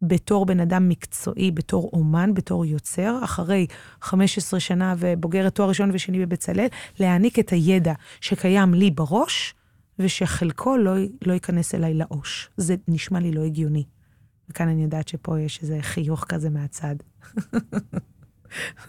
בתור 0.02 0.46
בן 0.46 0.60
אדם 0.60 0.88
מקצועי, 0.88 1.50
בתור 1.50 1.90
אומן, 1.92 2.34
בתור 2.34 2.64
יוצר, 2.64 3.20
אחרי 3.24 3.66
15 4.02 4.60
שנה 4.60 4.94
ובוגרת 4.98 5.54
תואר 5.54 5.68
ראשון 5.68 5.90
ושני 5.94 6.26
בבצלאל, 6.26 6.66
להעניק 7.00 7.38
את 7.38 7.50
הידע 7.50 7.92
שקיים 8.20 8.74
לי 8.74 8.90
בראש, 8.90 9.54
ושחלקו 9.98 10.76
לא, 10.76 10.92
לא 11.26 11.32
ייכנס 11.32 11.74
אליי 11.74 11.94
לעו"ש. 11.94 12.48
זה 12.56 12.74
נשמע 12.88 13.20
לי 13.20 13.32
לא 13.32 13.44
הגיוני. 13.44 13.84
וכאן 14.50 14.68
אני 14.68 14.82
יודעת 14.82 15.08
שפה 15.08 15.40
יש 15.40 15.62
איזה 15.62 15.78
חיוך 15.80 16.24
כזה 16.28 16.50
מהצד. 16.50 16.96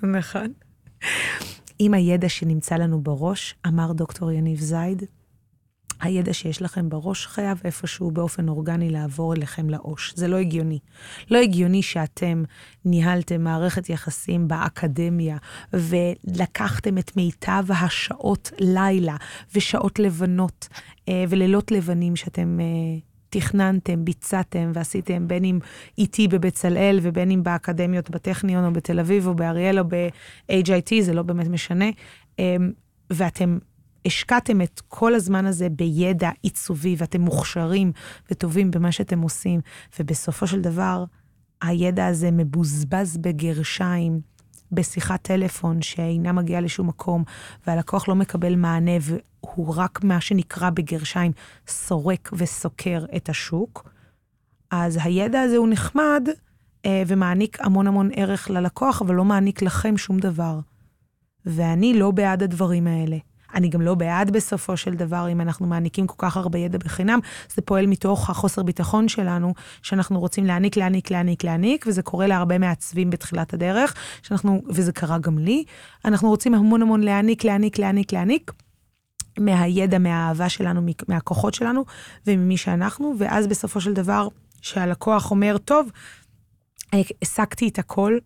נכון? 0.03 0.53
עם 1.79 1.93
הידע 1.93 2.29
שנמצא 2.29 2.75
לנו 2.75 3.01
בראש, 3.01 3.55
אמר 3.67 3.93
דוקטור 3.93 4.31
יניב 4.31 4.59
זייד, 4.59 5.03
הידע 6.01 6.33
שיש 6.33 6.61
לכם 6.61 6.89
בראש 6.89 7.27
חייב 7.27 7.61
איפשהו 7.63 8.11
באופן 8.11 8.49
אורגני 8.49 8.89
לעבור 8.89 9.33
אליכם 9.33 9.69
לעו"ש. 9.69 10.13
זה 10.15 10.27
לא 10.27 10.37
הגיוני. 10.37 10.79
לא 11.31 11.37
הגיוני 11.37 11.81
שאתם 11.81 12.43
ניהלתם 12.85 13.43
מערכת 13.43 13.89
יחסים 13.89 14.47
באקדמיה 14.47 15.37
ולקחתם 15.73 16.97
את 16.97 17.17
מיטב 17.17 17.65
השעות 17.69 18.51
לילה 18.59 19.15
ושעות 19.55 19.99
לבנות 19.99 20.67
אה, 21.09 21.23
ולילות 21.29 21.71
לבנים 21.71 22.15
שאתם... 22.15 22.59
תכננתם, 23.29 24.05
ביצעתם 24.05 24.71
ועשיתם, 24.73 25.27
בין 25.27 25.43
אם 25.43 25.59
איתי 25.97 26.27
בבצלאל 26.27 26.99
ובין 27.01 27.31
אם 27.31 27.43
באקדמיות 27.43 28.09
בטכניון 28.09 28.65
או 28.65 28.73
בתל 28.73 28.99
אביב 28.99 29.27
או 29.27 29.35
באריאל 29.35 29.79
או 29.79 29.83
ב-HIT, 29.87 31.01
זה 31.01 31.13
לא 31.13 31.23
באמת 31.23 31.47
משנה, 31.47 31.85
אמ, 32.39 32.71
ואתם 33.09 33.57
השקעתם 34.05 34.61
את 34.61 34.81
כל 34.87 35.15
הזמן 35.15 35.45
הזה 35.45 35.69
בידע 35.69 36.29
עיצובי, 36.41 36.95
ואתם 36.97 37.21
מוכשרים 37.21 37.91
וטובים 38.31 38.71
במה 38.71 38.91
שאתם 38.91 39.21
עושים, 39.21 39.59
ובסופו 39.99 40.47
של 40.47 40.61
דבר, 40.61 41.03
הידע 41.61 42.07
הזה 42.07 42.31
מבוזבז 42.31 43.17
בגרשיים, 43.17 44.21
בשיחת 44.71 45.21
טלפון 45.21 45.81
שאינה 45.81 46.31
מגיעה 46.31 46.61
לשום 46.61 46.87
מקום, 46.87 47.23
והלקוח 47.67 48.07
לא 48.07 48.15
מקבל 48.15 48.55
מענה, 48.55 48.91
והוא 49.01 49.73
רק 49.77 50.03
מה 50.03 50.21
שנקרא 50.21 50.69
בגרשיים 50.69 51.31
סורק 51.67 52.29
וסוקר 52.33 53.05
את 53.15 53.29
השוק, 53.29 53.89
אז 54.71 54.99
הידע 55.03 55.41
הזה 55.41 55.57
הוא 55.57 55.67
נחמד 55.69 56.27
אה, 56.85 57.03
ומעניק 57.07 57.57
המון 57.61 57.87
המון 57.87 58.09
ערך 58.13 58.49
ללקוח, 58.49 59.01
אבל 59.01 59.15
לא 59.15 59.25
מעניק 59.25 59.61
לכם 59.61 59.97
שום 59.97 60.19
דבר. 60.19 60.59
ואני 61.45 61.99
לא 61.99 62.11
בעד 62.11 62.43
הדברים 62.43 62.87
האלה. 62.87 63.17
אני 63.55 63.69
גם 63.69 63.81
לא 63.81 63.95
בעד 63.95 64.31
בסופו 64.31 64.77
של 64.77 64.93
דבר, 64.93 65.27
אם 65.31 65.41
אנחנו 65.41 65.67
מעניקים 65.67 66.07
כל 66.07 66.15
כך 66.17 66.37
הרבה 66.37 66.59
ידע 66.59 66.77
בחינם, 66.77 67.19
זה 67.55 67.61
פועל 67.61 67.87
מתוך 67.87 68.29
החוסר 68.29 68.63
ביטחון 68.63 69.07
שלנו, 69.07 69.53
שאנחנו 69.81 70.19
רוצים 70.19 70.45
להעניק, 70.45 70.77
להעניק, 70.77 71.11
להעניק, 71.11 71.43
להעניק, 71.43 71.85
וזה 71.87 72.01
קורה 72.01 72.27
להרבה 72.27 72.57
מעצבים 72.57 73.09
בתחילת 73.09 73.53
הדרך, 73.53 73.95
שאנחנו, 74.23 74.61
וזה 74.69 74.91
קרה 74.91 75.17
גם 75.17 75.37
לי, 75.37 75.63
אנחנו 76.05 76.29
רוצים 76.29 76.55
המון 76.55 76.81
המון 76.81 77.01
להעניק, 77.01 77.43
להעניק, 77.43 77.79
להעניק, 77.79 78.13
להעניק. 78.13 78.51
מהידע, 79.39 79.97
מהאהבה 79.97 80.49
שלנו, 80.49 80.81
מהכוחות 81.07 81.53
שלנו 81.53 81.85
וממי 82.27 82.57
שאנחנו, 82.57 83.13
ואז 83.17 83.47
בסופו 83.47 83.81
של 83.81 83.93
דבר, 83.93 84.27
שהלקוח 84.61 85.31
אומר, 85.31 85.57
טוב, 85.57 85.91
השגתי 87.21 87.67
את 87.67 87.79
הכל, 87.79 88.17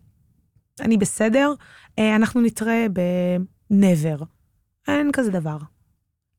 אני 0.80 0.96
בסדר, 0.96 1.52
אה, 1.98 2.16
אנחנו 2.16 2.40
נתראה 2.40 2.86
ב-never. 2.92 4.24
אין 4.88 5.12
כזה 5.12 5.30
דבר. 5.30 5.56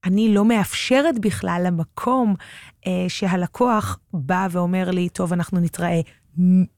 אני 0.06 0.34
לא 0.34 0.46
מאפשרת 0.46 1.20
בכלל 1.20 1.62
למקום 1.66 2.36
אה, 2.88 3.06
שהלקוח 3.08 4.00
בא 4.14 4.48
ואומר 4.52 4.92
לי, 4.92 5.10
טוב, 5.10 5.34
אנחנו 5.34 5.60
נתראה. 5.60 6.02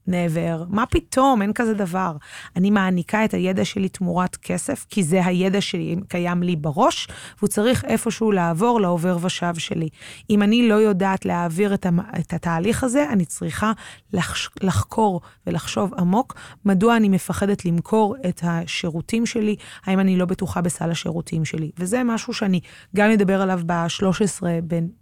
Never, 0.08 0.64
מה 0.68 0.86
פתאום, 0.86 1.42
אין 1.42 1.52
כזה 1.52 1.74
דבר. 1.74 2.16
אני 2.56 2.70
מעניקה 2.70 3.24
את 3.24 3.34
הידע 3.34 3.64
שלי 3.64 3.88
תמורת 3.88 4.36
כסף, 4.36 4.86
כי 4.88 5.02
זה 5.02 5.26
הידע 5.26 5.60
שקיים 5.60 6.42
לי 6.42 6.56
בראש, 6.56 7.08
והוא 7.38 7.48
צריך 7.48 7.84
איפשהו 7.84 8.32
לעבור 8.32 8.80
לעובר 8.80 9.16
ושב 9.22 9.54
שלי. 9.58 9.88
אם 10.30 10.42
אני 10.42 10.68
לא 10.68 10.74
יודעת 10.74 11.24
להעביר 11.24 11.74
את, 11.74 11.86
המ... 11.86 12.00
את 12.00 12.32
התהליך 12.32 12.84
הזה, 12.84 13.06
אני 13.10 13.24
צריכה 13.24 13.72
לחש... 14.12 14.48
לחקור 14.60 15.20
ולחשוב 15.46 15.94
עמוק, 15.94 16.34
מדוע 16.64 16.96
אני 16.96 17.08
מפחדת 17.08 17.64
למכור 17.64 18.16
את 18.28 18.40
השירותים 18.44 19.26
שלי, 19.26 19.56
האם 19.84 20.00
אני 20.00 20.16
לא 20.16 20.24
בטוחה 20.24 20.60
בסל 20.60 20.90
השירותים 20.90 21.44
שלי. 21.44 21.70
וזה 21.78 22.02
משהו 22.04 22.34
שאני 22.34 22.60
גם 22.96 23.10
אדבר 23.10 23.42
עליו 23.42 23.60
ב-13 23.66 24.42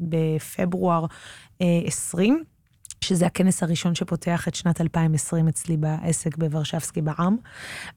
בפברואר 0.00 1.06
20. 1.60 2.55
שזה 3.06 3.26
הכנס 3.26 3.62
הראשון 3.62 3.94
שפותח 3.94 4.48
את 4.48 4.54
שנת 4.54 4.80
2020 4.80 5.48
אצלי 5.48 5.76
בעסק 5.76 6.36
בוורשבסקי 6.36 7.02
בעם. 7.02 7.36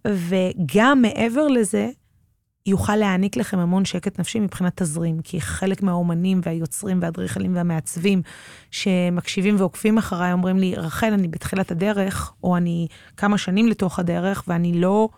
וגם 0.07 1.01
מעבר 1.01 1.47
לזה, 1.47 1.89
יוכל 2.65 2.95
להעניק 2.95 3.37
לכם 3.37 3.59
המון 3.59 3.85
שקט 3.85 4.19
נפשי 4.19 4.39
מבחינת 4.39 4.81
תזרים, 4.81 5.21
כי 5.21 5.41
חלק 5.41 5.83
מהאומנים 5.83 6.41
והיוצרים 6.43 6.99
והאדריכלים 7.01 7.55
והמעצבים 7.55 8.21
שמקשיבים 8.71 9.55
ועוקפים 9.57 9.97
אחריי 9.97 10.33
אומרים 10.33 10.57
לי, 10.57 10.75
רחל, 10.75 11.13
אני 11.13 11.27
בתחילת 11.27 11.71
הדרך, 11.71 12.33
או 12.43 12.57
אני 12.57 12.87
כמה 13.17 13.37
שנים 13.37 13.67
לתוך 13.67 13.99
הדרך, 13.99 14.43
ואני 14.47 14.81
לא... 14.81 15.09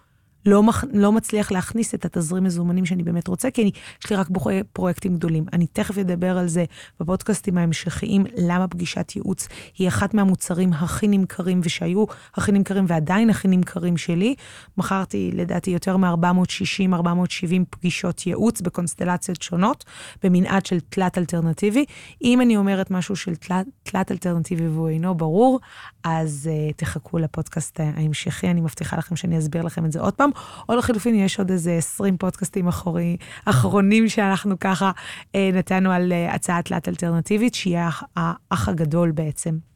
לא, 0.45 0.63
מח, 0.63 0.83
לא 0.93 1.11
מצליח 1.11 1.51
להכניס 1.51 1.95
את 1.95 2.05
התזרים 2.05 2.43
מזומנים 2.43 2.85
שאני 2.85 3.03
באמת 3.03 3.27
רוצה, 3.27 3.51
כי 3.51 3.61
אני, 3.61 3.71
יש 4.03 4.09
לי 4.09 4.15
רק 4.15 4.27
פרויקטים 4.73 5.15
גדולים. 5.15 5.45
אני 5.53 5.67
תכף 5.67 5.97
אדבר 5.97 6.37
על 6.37 6.47
זה 6.47 6.65
בפודקאסטים 6.99 7.57
ההמשכיים, 7.57 8.25
למה 8.37 8.67
פגישת 8.67 9.11
ייעוץ 9.15 9.47
היא 9.77 9.87
אחת 9.87 10.13
מהמוצרים 10.13 10.73
הכי 10.73 11.07
נמכרים, 11.07 11.59
ושהיו 11.63 12.05
הכי 12.35 12.51
נמכרים 12.51 12.85
ועדיין 12.87 13.29
הכי 13.29 13.47
נמכרים 13.47 13.97
שלי. 13.97 14.35
מכרתי, 14.77 15.31
לדעתי, 15.33 15.71
יותר 15.71 15.97
מ-460-470 15.97 17.65
פגישות 17.69 18.27
ייעוץ 18.27 18.61
בקונסטלציות 18.61 19.41
שונות, 19.41 19.85
במנעד 20.23 20.65
של 20.65 20.79
תלת 20.79 21.17
אלטרנטיבי. 21.17 21.85
אם 22.23 22.41
אני 22.41 22.57
אומרת 22.57 22.91
משהו 22.91 23.15
של 23.15 23.35
תלת, 23.35 23.65
תלת 23.83 24.11
אלטרנטיבי 24.11 24.67
והוא 24.67 24.89
אינו 24.89 25.15
ברור, 25.15 25.59
אז 26.03 26.49
uh, 26.51 26.73
תחכו 26.75 27.17
לפודקאסט 27.17 27.79
ההמשכי, 27.79 28.47
אני 28.47 28.61
מבטיחה 28.61 28.97
לכם 28.97 29.15
שאני 29.15 29.37
אסביר 29.37 29.61
לכם 29.61 29.85
את 29.85 29.91
זה 29.91 29.99
עוד 29.99 30.13
פעם. 30.13 30.30
או 30.69 30.75
לחלופין, 30.75 31.15
יש 31.15 31.39
עוד 31.39 31.51
איזה 31.51 31.71
20 31.77 32.17
פודקאסטים 32.17 32.67
אחורי, 32.67 33.17
אחרונים 33.45 34.09
שאנחנו 34.09 34.59
ככה 34.59 34.91
אה, 35.35 35.49
נתנו 35.53 35.91
על 35.91 36.11
אה, 36.11 36.33
הצעה 36.33 36.61
תלת 36.61 36.87
אלטרנטיבית, 36.87 37.55
שהיא 37.55 37.77
האח 38.15 38.69
הגדול 38.69 39.11
בעצם. 39.11 39.70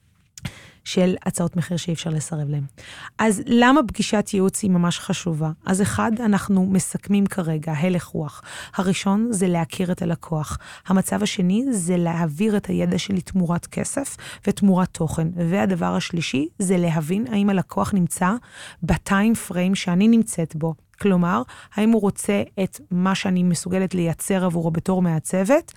של 0.86 1.16
הצעות 1.26 1.56
מחיר 1.56 1.78
שאי 1.78 1.94
אפשר 1.94 2.10
לסרב 2.10 2.50
להן. 2.50 2.64
אז 3.18 3.42
למה 3.46 3.82
פגישת 3.88 4.30
ייעוץ 4.34 4.64
היא 4.64 4.72
ממש 4.72 5.00
חשובה? 5.00 5.52
אז 5.66 5.82
אחד, 5.82 6.12
אנחנו 6.20 6.66
מסכמים 6.66 7.26
כרגע 7.26 7.74
הלך 7.78 8.06
רוח. 8.06 8.42
הראשון 8.76 9.28
זה 9.32 9.48
להכיר 9.48 9.92
את 9.92 10.02
הלקוח. 10.02 10.58
המצב 10.88 11.24
השני 11.24 11.66
זה 11.72 11.98
להעביר 11.98 12.58
את 12.58 12.66
הידע 12.66 12.98
שלי 12.98 13.22
תמורת 13.22 13.66
כסף 13.66 14.18
ותמורת 14.48 14.90
תוכן. 14.92 15.28
והדבר 15.36 15.96
השלישי 15.96 16.48
זה 16.60 16.78
להבין 16.78 17.26
האם 17.32 17.50
הלקוח 17.50 17.94
נמצא 17.94 18.32
בטיים 18.84 19.36
פריים 19.36 19.76
שאני 19.76 20.08
נמצאת 20.08 20.56
בו. 20.56 20.74
כלומר, 21.02 21.42
האם 21.76 21.90
הוא 21.90 22.02
רוצה 22.02 22.44
את 22.64 22.80
מה 22.92 23.16
שאני 23.16 23.44
מסוגלת 23.44 23.94
לייצר 23.96 24.46
עבורו 24.46 24.72
בתור 24.72 25.02
מעצבת, 25.02 25.72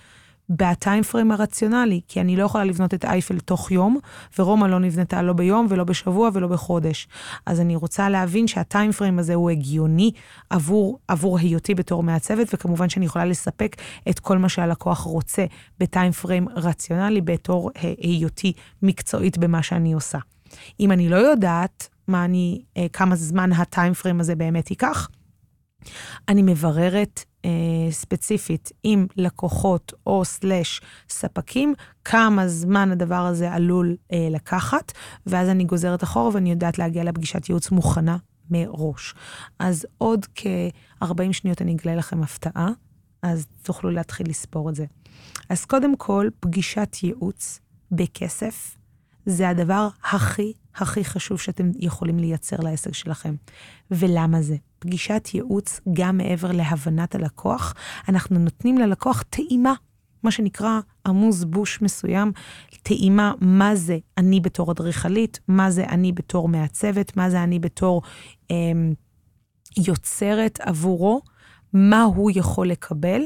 בטיים 0.49 1.03
פריים 1.03 1.31
הרציונלי, 1.31 2.01
כי 2.07 2.21
אני 2.21 2.35
לא 2.35 2.43
יכולה 2.43 2.63
לבנות 2.63 2.93
את 2.93 3.05
אייפל 3.05 3.39
תוך 3.39 3.71
יום, 3.71 3.97
ורומא 4.39 4.67
לא 4.67 4.79
נבנתה 4.79 5.21
לא 5.21 5.33
ביום 5.33 5.67
ולא 5.69 5.83
בשבוע 5.83 6.29
ולא 6.33 6.47
בחודש. 6.47 7.07
אז 7.45 7.59
אני 7.59 7.75
רוצה 7.75 8.09
להבין 8.09 8.47
שהטיים 8.47 8.91
פריים 8.91 9.19
הזה 9.19 9.33
הוא 9.33 9.49
הגיוני 9.49 10.11
עבור, 10.49 10.99
עבור 11.07 11.39
היותי 11.39 11.75
בתור 11.75 12.03
מעצבת, 12.03 12.53
וכמובן 12.53 12.89
שאני 12.89 13.05
יכולה 13.05 13.25
לספק 13.25 13.75
את 14.09 14.19
כל 14.19 14.37
מה 14.37 14.49
שהלקוח 14.49 14.99
רוצה 14.99 15.45
בטיים 15.79 16.11
פריים 16.11 16.47
רציונלי, 16.55 17.21
בתור 17.21 17.71
היותי 18.01 18.53
מקצועית 18.81 19.37
במה 19.37 19.63
שאני 19.63 19.93
עושה. 19.93 20.19
אם 20.79 20.91
אני 20.91 21.09
לא 21.09 21.15
יודעת 21.15 21.89
מה 22.07 22.25
אני, 22.25 22.61
אה, 22.77 22.85
כמה 22.93 23.15
זמן 23.15 23.53
הטיים 23.53 23.93
פריים 23.93 24.19
הזה 24.19 24.35
באמת 24.35 24.69
ייקח, 24.69 25.09
אני 26.27 26.41
מבררת 26.41 27.25
אה, 27.45 27.91
ספציפית 27.91 28.71
עם 28.83 29.07
לקוחות 29.15 29.93
או 30.05 30.25
סלאש 30.25 30.81
ספקים, 31.09 31.73
כמה 32.05 32.47
זמן 32.47 32.91
הדבר 32.91 33.25
הזה 33.25 33.53
עלול 33.53 33.95
אה, 34.13 34.27
לקחת, 34.31 34.91
ואז 35.25 35.49
אני 35.49 35.63
גוזרת 35.63 36.03
אחורה 36.03 36.29
ואני 36.33 36.49
יודעת 36.49 36.77
להגיע 36.77 37.03
לפגישת 37.03 37.49
ייעוץ 37.49 37.71
מוכנה 37.71 38.17
מראש. 38.49 39.13
אז 39.59 39.85
עוד 39.97 40.25
כ-40 40.35 41.31
שניות 41.31 41.61
אני 41.61 41.75
אגלה 41.75 41.95
לכם 41.95 42.23
הפתעה, 42.23 42.69
אז 43.21 43.47
תוכלו 43.63 43.89
להתחיל 43.89 44.29
לספור 44.29 44.69
את 44.69 44.75
זה. 44.75 44.85
אז 45.49 45.65
קודם 45.65 45.97
כל, 45.97 46.29
פגישת 46.39 46.97
ייעוץ 47.03 47.59
בכסף 47.91 48.77
זה 49.25 49.49
הדבר 49.49 49.87
הכי 50.03 50.53
הכי 50.75 51.05
חשוב 51.05 51.39
שאתם 51.39 51.71
יכולים 51.79 52.19
לייצר 52.19 52.55
לעסק 52.59 52.93
שלכם. 52.93 53.35
ולמה 53.91 54.41
זה? 54.41 54.55
פגישת 54.79 55.29
ייעוץ, 55.33 55.81
גם 55.93 56.17
מעבר 56.17 56.51
להבנת 56.51 57.15
הלקוח, 57.15 57.73
אנחנו 58.09 58.39
נותנים 58.39 58.77
ללקוח 58.77 59.23
טעימה, 59.29 59.73
מה 60.23 60.31
שנקרא 60.31 60.79
עמוז 61.05 61.43
בוש 61.43 61.81
מסוים, 61.81 62.31
טעימה 62.83 63.33
מה 63.41 63.75
זה 63.75 63.97
אני 64.17 64.39
בתור 64.39 64.71
אדריכלית, 64.71 65.39
מה 65.47 65.71
זה 65.71 65.85
אני 65.85 66.11
בתור 66.11 66.47
מעצבת, 66.47 67.17
מה 67.17 67.29
זה 67.29 67.43
אני 67.43 67.59
בתור 67.59 68.01
אה, 68.51 68.55
יוצרת 69.77 70.59
עבורו, 70.61 71.21
מה 71.73 72.03
הוא 72.03 72.31
יכול 72.35 72.67
לקבל. 72.67 73.21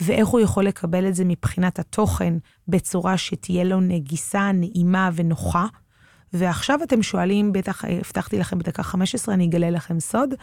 ואיך 0.00 0.28
הוא 0.28 0.40
יכול 0.40 0.64
לקבל 0.64 1.08
את 1.08 1.14
זה 1.14 1.24
מבחינת 1.24 1.78
התוכן 1.78 2.34
בצורה 2.68 3.16
שתהיה 3.16 3.64
לו 3.64 3.80
נגיסה, 3.80 4.52
נעימה 4.52 5.10
ונוחה. 5.14 5.66
ועכשיו 6.34 6.82
אתם 6.82 7.02
שואלים, 7.02 7.52
בטח 7.52 7.84
הבטחתי 7.84 8.38
לכם 8.38 8.58
בדקה 8.58 8.82
15, 8.82 9.34
אני 9.34 9.46
אגלה 9.46 9.70
לכם 9.70 10.00
סוד. 10.00 10.34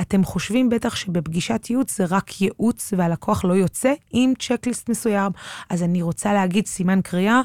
אתם 0.00 0.24
חושבים 0.24 0.68
בטח 0.68 0.96
שבפגישת 0.96 1.66
ייעוץ 1.70 1.96
זה 1.96 2.04
רק 2.10 2.40
ייעוץ 2.40 2.92
והלקוח 2.96 3.44
לא 3.44 3.52
יוצא 3.52 3.92
עם 4.12 4.32
צ'קליסט 4.38 4.88
מסוים. 4.88 5.32
אז 5.70 5.82
אני 5.82 6.02
רוצה 6.02 6.32
להגיד 6.32 6.66
סימן 6.66 7.00
קריאה, 7.02 7.40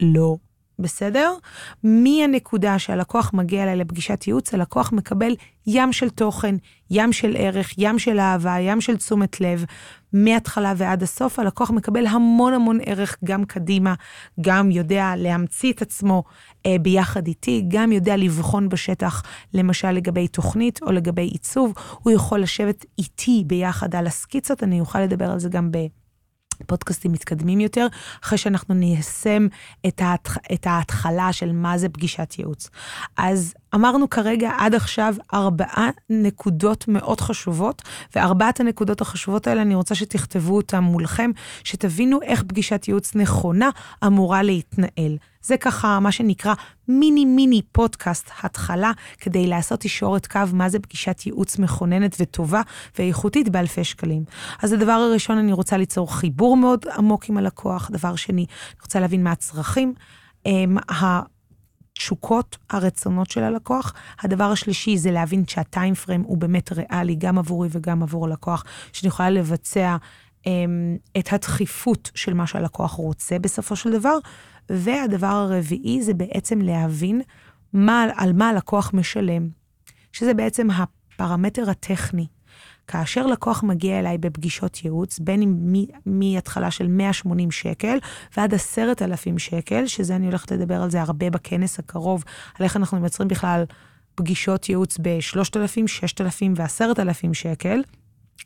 לא. 0.00 0.36
בסדר? 0.78 1.34
מהנקודה 1.82 2.78
שהלקוח 2.78 3.30
מגיע 3.34 3.62
אליי 3.62 3.76
לפגישת 3.76 4.26
ייעוץ, 4.26 4.54
הלקוח 4.54 4.92
מקבל 4.92 5.34
ים 5.66 5.92
של 5.92 6.10
תוכן, 6.10 6.54
ים 6.90 7.12
של 7.12 7.36
ערך, 7.38 7.74
ים 7.78 7.98
של 7.98 8.20
אהבה, 8.20 8.56
ים 8.60 8.80
של 8.80 8.96
תשומת 8.96 9.40
לב. 9.40 9.64
מההתחלה 10.12 10.74
ועד 10.76 11.02
הסוף, 11.02 11.38
הלקוח 11.38 11.70
מקבל 11.70 12.06
המון 12.06 12.52
המון 12.52 12.78
ערך 12.84 13.16
גם 13.24 13.44
קדימה, 13.44 13.94
גם 14.40 14.70
יודע 14.70 15.12
להמציא 15.16 15.72
את 15.72 15.82
עצמו 15.82 16.24
אה, 16.26 16.47
ביחד 16.82 17.26
איתי, 17.26 17.64
גם 17.68 17.92
יודע 17.92 18.16
לבחון 18.16 18.68
בשטח, 18.68 19.22
למשל 19.54 19.90
לגבי 19.90 20.28
תוכנית 20.28 20.82
או 20.82 20.92
לגבי 20.92 21.22
עיצוב, 21.22 21.72
הוא 22.02 22.12
יכול 22.12 22.40
לשבת 22.40 22.84
איתי 22.98 23.44
ביחד 23.46 23.94
על 23.94 24.06
הסקיצות, 24.06 24.62
אני 24.62 24.80
אוכל 24.80 25.00
לדבר 25.00 25.30
על 25.30 25.38
זה 25.38 25.48
גם 25.48 25.72
ב... 25.72 25.78
פודקאסטים 26.66 27.12
מתקדמים 27.12 27.60
יותר, 27.60 27.86
אחרי 28.24 28.38
שאנחנו 28.38 28.74
ניישם 28.74 29.46
את, 29.86 30.00
ההתח... 30.00 30.36
את 30.52 30.66
ההתחלה 30.66 31.32
של 31.32 31.52
מה 31.52 31.78
זה 31.78 31.88
פגישת 31.88 32.34
ייעוץ. 32.38 32.70
אז 33.16 33.54
אמרנו 33.74 34.10
כרגע 34.10 34.50
עד 34.58 34.74
עכשיו 34.74 35.14
ארבעה 35.34 35.90
נקודות 36.10 36.88
מאוד 36.88 37.20
חשובות, 37.20 37.82
וארבעת 38.16 38.60
הנקודות 38.60 39.00
החשובות 39.00 39.46
האלה, 39.46 39.62
אני 39.62 39.74
רוצה 39.74 39.94
שתכתבו 39.94 40.56
אותן 40.56 40.80
מולכם, 40.80 41.30
שתבינו 41.64 42.22
איך 42.22 42.42
פגישת 42.42 42.84
ייעוץ 42.88 43.14
נכונה 43.14 43.70
אמורה 44.06 44.42
להתנהל. 44.42 45.16
זה 45.42 45.56
ככה 45.56 46.00
מה 46.00 46.12
שנקרא 46.12 46.54
מיני 46.88 47.24
מיני 47.24 47.62
פודקאסט 47.72 48.30
התחלה, 48.42 48.92
כדי 49.18 49.46
לעשות 49.46 49.84
אישורת 49.84 50.26
קו 50.26 50.40
מה 50.52 50.68
זה 50.68 50.78
פגישת 50.78 51.22
ייעוץ 51.26 51.58
מכוננת 51.58 52.16
וטובה 52.20 52.62
ואיכותית 52.98 53.48
באלפי 53.48 53.84
שקלים. 53.84 54.24
אז 54.62 54.72
הדבר 54.72 54.92
הראשון, 54.92 55.38
אני 55.38 55.52
רוצה 55.52 55.76
ליצור 55.76 56.14
חיבור 56.14 56.56
מאוד 56.56 56.84
עמוק 56.96 57.28
עם 57.28 57.36
הלקוח. 57.36 57.90
דבר 57.92 58.16
שני, 58.16 58.46
אני 58.70 58.82
רוצה 58.82 59.00
להבין 59.00 59.24
מה 59.24 59.32
הצרכים. 59.32 59.94
אמ, 60.46 60.76
התשוקות, 60.88 62.56
הרצונות 62.70 63.30
של 63.30 63.42
הלקוח. 63.42 63.94
הדבר 64.22 64.44
השלישי 64.44 64.96
זה 64.96 65.10
להבין 65.10 65.44
שהטיים 65.46 65.94
פריים 65.94 66.22
הוא 66.22 66.38
באמת 66.38 66.72
ריאלי, 66.72 67.14
גם 67.14 67.38
עבורי 67.38 67.68
וגם 67.72 68.02
עבור 68.02 68.26
הלקוח, 68.26 68.64
שאני 68.92 69.08
יכולה 69.08 69.30
לבצע 69.30 69.96
אמ, 70.46 70.96
את 71.18 71.32
הדחיפות 71.32 72.10
של 72.14 72.34
מה 72.34 72.46
שהלקוח 72.46 72.92
רוצה 72.92 73.38
בסופו 73.38 73.76
של 73.76 73.92
דבר. 73.92 74.18
והדבר 74.70 75.26
הרביעי 75.26 76.02
זה 76.02 76.14
בעצם 76.14 76.60
להבין 76.60 77.20
מה, 77.72 78.06
על 78.16 78.32
מה 78.32 78.48
הלקוח 78.48 78.90
משלם, 78.94 79.48
שזה 80.12 80.34
בעצם 80.34 80.68
הפרמטר 80.70 81.70
הטכני. 81.70 82.26
כאשר 82.86 83.26
לקוח 83.26 83.62
מגיע 83.62 83.98
אליי 83.98 84.18
בפגישות 84.18 84.84
ייעוץ, 84.84 85.18
בין 85.18 85.42
אם 85.42 85.74
מהתחלה 86.06 86.70
של 86.70 86.88
180 86.88 87.50
שקל 87.50 87.98
ועד 88.36 88.54
10,000 88.54 89.38
שקל, 89.38 89.86
שזה 89.86 90.16
אני 90.16 90.26
הולכת 90.26 90.52
לדבר 90.52 90.82
על 90.82 90.90
זה 90.90 91.02
הרבה 91.02 91.30
בכנס 91.30 91.78
הקרוב, 91.78 92.24
על 92.58 92.64
איך 92.64 92.76
אנחנו 92.76 93.00
מייצרים 93.00 93.28
בכלל 93.28 93.64
פגישות 94.14 94.68
ייעוץ 94.68 94.98
ב-3,000, 95.02 95.86
6,000 95.86 96.54
ו-10,000 96.56 97.34
שקל. 97.34 97.82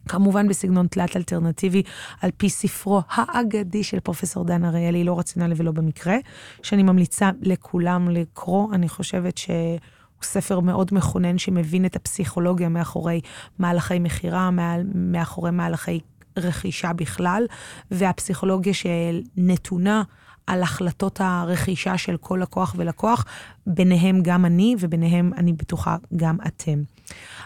כמובן 0.09 0.49
בסגנון 0.49 0.87
תלת 0.87 1.17
אלטרנטיבי, 1.17 1.83
על 2.21 2.31
פי 2.37 2.49
ספרו 2.49 3.03
האגדי 3.11 3.85
של 3.85 4.01
פרופסור 4.01 4.45
דן 4.45 4.65
אריאלי, 4.65 5.05
לא 5.05 5.19
רציונלי 5.19 5.55
ולא 5.57 5.73
במקרה, 5.73 6.17
שאני 6.63 6.83
ממליצה 6.83 7.31
לכולם 7.41 8.11
לקרוא. 8.11 8.75
אני 8.75 8.89
חושבת 8.89 9.39
שהוא 9.39 9.79
ספר 10.23 10.61
מאוד 10.61 10.91
מכונן 10.93 11.39
שמבין 11.39 11.85
את 11.85 11.97
הפסיכולוגיה 11.97 12.69
מאחורי 12.69 13.21
מהלכי 13.59 13.99
מכירה, 13.99 14.51
מאחורי 14.95 15.51
מהלכי 15.51 16.01
רכישה 16.37 16.93
בכלל, 16.93 17.47
והפסיכולוגיה 17.91 18.73
שנתונה 18.75 20.03
על 20.47 20.63
החלטות 20.63 21.21
הרכישה 21.21 21.99
של 21.99 22.17
כל 22.17 22.39
לקוח 22.43 22.75
ולקוח, 22.79 23.25
ביניהם 23.67 24.23
גם 24.23 24.45
אני, 24.45 24.77
וביניהם 24.81 25.33
אני 25.37 25.53
בטוחה 25.53 25.97
גם 26.17 26.37
אתם. 26.47 26.83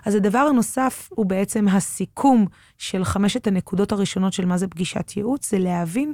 אז 0.05 0.15
הדבר 0.15 0.39
הנוסף 0.39 1.09
הוא 1.15 1.27
בעצם 1.27 1.69
הסיכום 1.69 2.47
של 2.79 3.05
חמשת 3.05 3.47
הנקודות 3.47 3.93
הראשונות 3.93 4.33
של 4.33 4.47
מה 4.47 4.59
זה 4.59 4.69
פגישת 4.69 5.13
ייעוץ, 5.17 5.51
זה 5.51 5.59
להבין 5.59 6.13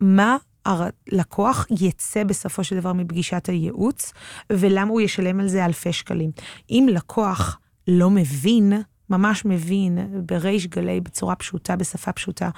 מה 0.00 0.36
הלקוח 0.66 1.66
יצא 1.80 2.24
בסופו 2.24 2.64
של 2.64 2.80
דבר 2.80 2.92
מפגישת 2.92 3.48
הייעוץ, 3.48 4.12
ולמה 4.52 4.90
הוא 4.90 5.00
ישלם 5.00 5.40
על 5.40 5.48
זה 5.48 5.64
אלפי 5.64 5.92
שקלים. 5.92 6.30
אם 6.70 6.86
לקוח 6.90 7.58
לא 7.88 8.10
מבין, 8.10 8.72
ממש 9.10 9.44
מבין 9.44 9.98
בריש 10.26 10.66
גלי, 10.66 11.00
בצורה 11.00 11.34
פשוטה, 11.34 11.76
בשפה 11.76 12.12
פשוטה, 12.12 12.50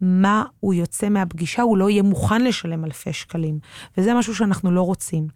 מה 0.00 0.44
הוא 0.60 0.74
יוצא 0.74 1.08
מהפגישה, 1.08 1.62
הוא 1.62 1.76
לא 1.76 1.90
יהיה 1.90 2.02
מוכן 2.02 2.44
לשלם 2.44 2.84
אלפי 2.84 3.12
שקלים. 3.12 3.58
וזה 3.98 4.14
משהו 4.14 4.34
שאנחנו 4.34 4.70
לא 4.70 4.82
רוצים. 4.82 5.28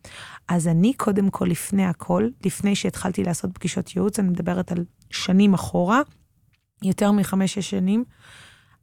אז 0.48 0.68
אני, 0.68 0.94
קודם 0.94 1.30
כל, 1.30 1.44
לפני 1.44 1.86
הכל, 1.86 2.28
לפני 2.44 2.74
שהתחלתי 2.74 3.24
לעשות 3.24 3.50
פגישות 3.54 3.96
ייעוץ, 3.96 4.18
אני 4.18 4.28
מדברת 4.28 4.72
על 4.72 4.84
שנים 5.10 5.54
אחורה, 5.54 6.00
יותר 6.82 7.12
מחמש-שש 7.12 7.70
שנים, 7.70 8.04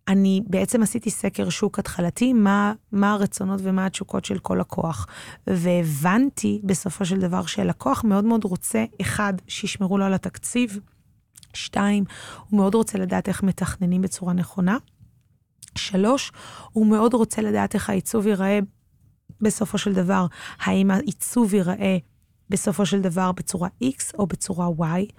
אני 0.08 0.42
בעצם 0.48 0.84
עשיתי 0.84 1.10
סקר 1.10 1.50
שוק 1.50 1.80
התחלתי, 1.80 2.34
מה, 2.34 2.74
מה 2.92 3.12
הרצונות 3.12 3.60
ומה 3.64 3.86
התשוקות 3.86 4.26
של 4.26 4.40
כל 4.40 4.58
לקוח. 4.60 5.08
והבנתי 5.48 6.62
בסופו 6.64 7.06
של 7.06 7.20
דבר 7.20 7.46
שלקוח 7.46 8.04
מאוד 8.04 8.26
מאוד 8.26 8.44
רוצה, 8.44 8.86
אחד, 9.02 9.34
שישמרו 9.48 9.98
לו 9.98 10.06
על 10.06 10.14
התקציב, 10.14 10.80
שתיים, 11.54 12.04
הוא 12.50 12.58
מאוד 12.58 12.76
רוצה 12.76 12.98
לדעת 12.98 13.28
איך 13.28 13.44
מתכננים 13.44 14.02
בצורה 14.02 14.34
נכונה. 14.34 14.78
שלוש, 15.78 16.32
הוא 16.72 16.88
מאוד 16.88 17.14
רוצה 17.14 17.42
לדעת 17.42 17.74
איך 17.74 17.90
העיצוב 17.90 18.28
ייראה 18.28 18.60
בסופו 19.42 19.78
של 19.78 19.94
דבר. 19.94 20.26
האם 20.60 20.92
העיצוב 20.92 21.54
ייראה 21.54 21.98
בסופו 22.50 22.86
של 22.86 23.02
דבר 23.02 23.32
בצורה 23.32 23.70
X 23.84 24.18
או 24.20 24.28
בצורה 24.28 24.68
Y, 24.80 25.12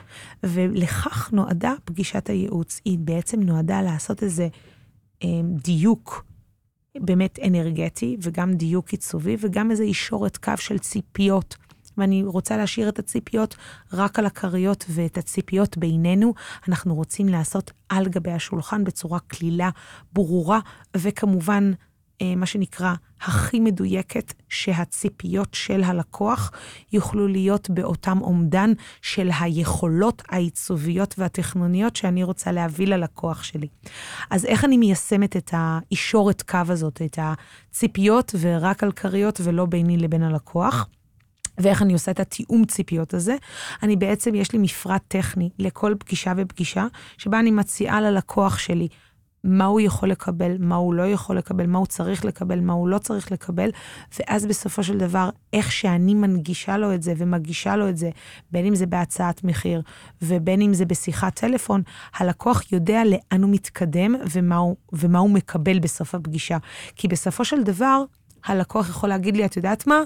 ולכך 0.42 1.32
נועדה 1.32 1.74
פגישת 1.84 2.30
הייעוץ. 2.30 2.80
היא 2.84 2.98
בעצם 2.98 3.40
נועדה 3.40 3.82
לעשות 3.82 4.22
איזה 4.22 4.48
אה, 5.24 5.28
דיוק 5.44 6.24
באמת 7.00 7.38
אנרגטי, 7.46 8.16
וגם 8.22 8.54
דיוק 8.54 8.90
עיצובי, 8.90 9.36
וגם 9.40 9.70
איזה 9.70 9.82
אישורת 9.82 10.36
קו 10.36 10.52
של 10.56 10.78
ציפיות 10.78 11.56
ואני 11.98 12.22
רוצה 12.22 12.56
להשאיר 12.56 12.88
את 12.88 12.98
הציפיות 12.98 13.56
רק 13.92 14.18
על 14.18 14.26
הכריות 14.26 14.84
ואת 14.88 15.18
הציפיות 15.18 15.78
בינינו. 15.78 16.34
אנחנו 16.68 16.94
רוצים 16.94 17.28
לעשות 17.28 17.70
על 17.88 18.08
גבי 18.08 18.32
השולחן 18.32 18.84
בצורה 18.84 19.18
קלילה, 19.18 19.70
ברורה, 20.12 20.60
וכמובן, 20.96 21.72
אה, 22.22 22.34
מה 22.36 22.46
שנקרא, 22.46 22.94
הכי 23.20 23.60
מדויקת, 23.60 24.32
שהציפיות 24.48 25.48
של 25.54 25.82
הלקוח 25.84 26.50
יוכלו 26.92 27.28
להיות 27.28 27.70
באותם 27.70 28.18
אומדן 28.20 28.72
של 29.02 29.30
היכולות 29.40 30.22
העיצוביות 30.28 31.14
והטכנוניות 31.18 31.96
שאני 31.96 32.24
רוצה 32.24 32.52
להביא 32.52 32.86
ללקוח 32.86 33.42
שלי. 33.42 33.68
אז 34.30 34.44
איך 34.44 34.64
אני 34.64 34.76
מיישמת 34.76 35.36
את 35.36 35.50
האישורת 35.52 36.42
קו 36.42 36.58
הזאת, 36.68 37.02
את 37.02 37.18
הציפיות 37.22 38.34
ורק 38.40 38.82
על 38.82 38.92
כריות 38.92 39.40
ולא 39.44 39.66
ביני 39.66 39.96
לבין 39.96 40.22
הלקוח? 40.22 40.88
ואיך 41.58 41.82
אני 41.82 41.92
עושה 41.92 42.10
את 42.10 42.20
התיאום 42.20 42.64
ציפיות 42.64 43.14
הזה. 43.14 43.36
אני 43.82 43.96
בעצם, 43.96 44.34
יש 44.34 44.52
לי 44.52 44.58
מפרט 44.58 45.02
טכני 45.08 45.50
לכל 45.58 45.94
פגישה 45.98 46.32
ופגישה, 46.36 46.86
שבה 47.18 47.40
אני 47.40 47.50
מציעה 47.50 48.00
ללקוח 48.00 48.58
שלי 48.58 48.88
מה 49.44 49.64
הוא 49.64 49.80
יכול 49.80 50.10
לקבל, 50.10 50.56
מה 50.58 50.76
הוא 50.76 50.94
לא 50.94 51.02
יכול 51.02 51.38
לקבל, 51.38 51.66
מה 51.66 51.78
הוא 51.78 51.86
צריך 51.86 52.24
לקבל, 52.24 52.60
מה 52.60 52.72
הוא 52.72 52.88
לא 52.88 52.98
צריך 52.98 53.32
לקבל, 53.32 53.70
ואז 54.18 54.46
בסופו 54.46 54.82
של 54.82 54.98
דבר, 54.98 55.30
איך 55.52 55.72
שאני 55.72 56.14
מנגישה 56.14 56.76
לו 56.76 56.94
את 56.94 57.02
זה 57.02 57.14
ומגישה 57.16 57.76
לו 57.76 57.88
את 57.88 57.96
זה, 57.96 58.10
בין 58.52 58.66
אם 58.66 58.74
זה 58.74 58.86
בהצעת 58.86 59.44
מחיר 59.44 59.82
ובין 60.22 60.62
אם 60.62 60.74
זה 60.74 60.84
בשיחת 60.84 61.40
טלפון, 61.40 61.82
הלקוח 62.14 62.72
יודע 62.72 63.02
לאן 63.04 63.42
הוא 63.42 63.50
מתקדם 63.50 64.14
ומה 64.30 64.56
הוא, 64.56 64.76
ומה 64.92 65.18
הוא 65.18 65.30
מקבל 65.30 65.78
בסוף 65.78 66.14
הפגישה. 66.14 66.58
כי 66.96 67.08
בסופו 67.08 67.44
של 67.44 67.62
דבר, 67.62 68.02
הלקוח 68.44 68.88
יכול 68.88 69.08
להגיד 69.08 69.36
לי, 69.36 69.44
את 69.44 69.56
יודעת 69.56 69.86
מה? 69.86 70.02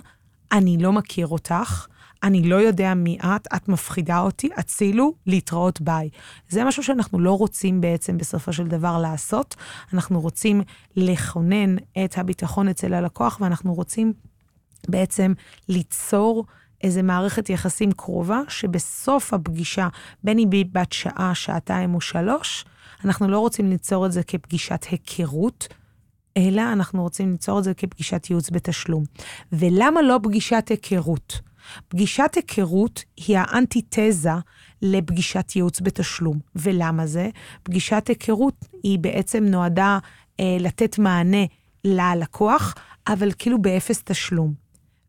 אני 0.53 0.79
לא 0.79 0.93
מכיר 0.93 1.27
אותך, 1.27 1.87
אני 2.23 2.43
לא 2.43 2.57
יודע 2.57 2.95
מי 2.95 3.19
את, 3.19 3.49
את 3.57 3.69
מפחידה 3.69 4.21
אותי, 4.21 4.49
הצילו, 4.57 5.15
להתראות 5.27 5.81
ביי. 5.81 6.09
זה 6.49 6.65
משהו 6.65 6.83
שאנחנו 6.83 7.21
לא 7.21 7.39
רוצים 7.39 7.81
בעצם 7.81 8.19
בסופו 8.19 8.53
של 8.53 8.67
דבר 8.69 8.99
לעשות. 8.99 9.57
אנחנו 9.95 10.21
רוצים 10.21 10.63
לכונן 10.97 11.77
את 12.05 12.19
הביטחון 12.19 12.69
אצל 12.69 12.95
הלקוח, 12.95 13.39
ואנחנו 13.41 13.75
רוצים 13.75 14.13
בעצם 14.89 15.33
ליצור 15.69 16.45
איזה 16.83 17.03
מערכת 17.03 17.51
יחסים 17.51 17.93
קרובה, 17.93 18.41
שבסוף 18.49 19.35
הפגישה, 19.35 19.89
בין 20.25 20.39
אם 20.39 20.49
היא 20.53 20.67
בת 20.73 20.93
שעה, 20.93 21.35
שעתיים 21.35 21.95
או 21.95 22.01
שלוש, 22.01 22.65
אנחנו 23.05 23.29
לא 23.29 23.39
רוצים 23.39 23.71
ליצור 23.71 24.07
את 24.07 24.13
זה 24.13 24.23
כפגישת 24.23 24.87
היכרות, 24.91 25.69
אלא 26.37 26.63
אנחנו 26.73 27.03
רוצים 27.03 27.33
ליצור 27.33 27.59
את 27.59 27.65
זה 27.65 27.75
כפגישת 27.75 28.31
ייעוץ 28.31 28.51
בתשלום. 28.51 29.05
ולמה 29.53 30.03
לא 30.03 30.21
פגישת 30.23 30.67
היכרות? 30.71 31.41
פגישת 31.89 32.35
היכרות 32.35 33.05
היא 33.17 33.39
האנטיתזה 33.39 34.31
לפגישת 34.83 35.53
ייעוץ 35.57 35.81
בתשלום. 35.81 36.39
ולמה 36.57 37.07
זה? 37.07 37.31
פגישת 37.63 38.09
היכרות 38.09 38.65
היא 38.83 38.99
בעצם 38.99 39.45
נועדה 39.45 39.99
אה, 40.41 40.57
לתת 40.61 40.99
מענה 40.99 41.45
ללקוח, 41.85 42.75
אבל 43.09 43.33
כאילו 43.39 43.63
באפס 43.63 44.03
תשלום. 44.05 44.55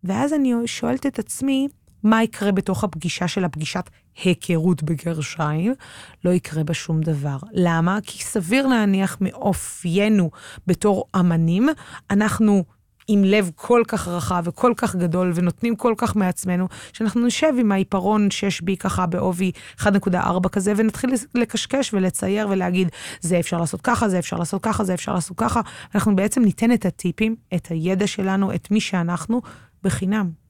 ואז 0.03 0.33
אני 0.33 0.53
שואלת 0.65 1.05
את 1.05 1.19
עצמי, 1.19 1.67
מה 2.03 2.23
יקרה 2.23 2.51
בתוך 2.51 2.83
הפגישה 2.83 3.27
של 3.27 3.43
הפגישת 3.43 3.89
היכרות 4.23 4.83
בגרשיים? 4.83 5.73
לא 6.25 6.29
יקרה 6.31 6.63
בה 6.63 6.73
שום 6.73 7.01
דבר. 7.01 7.37
למה? 7.51 7.99
כי 8.03 8.23
סביר 8.23 8.67
להניח 8.67 9.17
מאופיינו 9.21 10.31
בתור 10.67 11.05
אמנים, 11.15 11.69
אנחנו 12.11 12.63
עם 13.07 13.23
לב 13.23 13.51
כל 13.55 13.83
כך 13.87 14.07
רחב 14.07 14.43
וכל 14.45 14.73
כך 14.77 14.95
גדול, 14.95 15.31
ונותנים 15.35 15.75
כל 15.75 15.93
כך 15.97 16.15
מעצמנו, 16.15 16.67
שאנחנו 16.93 17.25
נשב 17.25 17.53
עם 17.59 17.71
העיפרון 17.71 18.27
6B 18.27 18.75
ככה 18.79 19.05
בעובי 19.05 19.51
1.4 19.79 20.49
כזה, 20.51 20.73
ונתחיל 20.77 21.13
לקשקש 21.35 21.93
ולצייר 21.93 22.47
ולהגיד, 22.49 22.89
זה 23.21 23.39
אפשר 23.39 23.57
לעשות 23.57 23.81
ככה, 23.81 24.09
זה 24.09 24.19
אפשר 24.19 24.37
לעשות 24.37 24.63
ככה, 24.63 24.83
זה 24.83 24.93
אפשר 24.93 25.13
לעשות 25.13 25.37
ככה. 25.37 25.61
אנחנו 25.95 26.15
בעצם 26.15 26.41
ניתן 26.41 26.71
את 26.71 26.85
הטיפים, 26.85 27.35
את 27.55 27.67
הידע 27.67 28.07
שלנו, 28.07 28.55
את 28.55 28.71
מי 28.71 28.81
שאנחנו, 28.81 29.41
בחינם. 29.83 30.42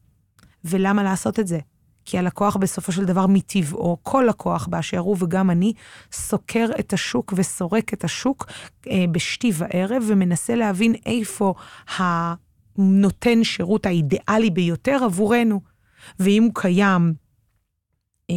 ולמה 0.65 1.03
לעשות 1.03 1.39
את 1.39 1.47
זה? 1.47 1.59
כי 2.05 2.17
הלקוח 2.17 2.55
בסופו 2.55 2.91
של 2.91 3.05
דבר 3.05 3.27
מטבעו, 3.27 3.97
כל 4.03 4.25
לקוח 4.29 4.67
באשר 4.67 4.99
הוא 4.99 5.17
וגם 5.19 5.51
אני, 5.51 5.73
סוקר 6.11 6.65
את 6.79 6.93
השוק 6.93 7.33
וסורק 7.37 7.93
את 7.93 8.03
השוק 8.03 8.45
אה, 8.87 9.05
בשתי 9.11 9.51
וערב 9.53 10.03
ומנסה 10.07 10.55
להבין 10.55 10.95
איפה 11.05 11.53
הנותן 11.97 13.43
שירות 13.43 13.85
האידיאלי 13.85 14.49
ביותר 14.49 15.03
עבורנו. 15.03 15.61
ואם 16.19 16.43
הוא 16.43 16.51
קיים 16.55 17.13
אה, 18.29 18.35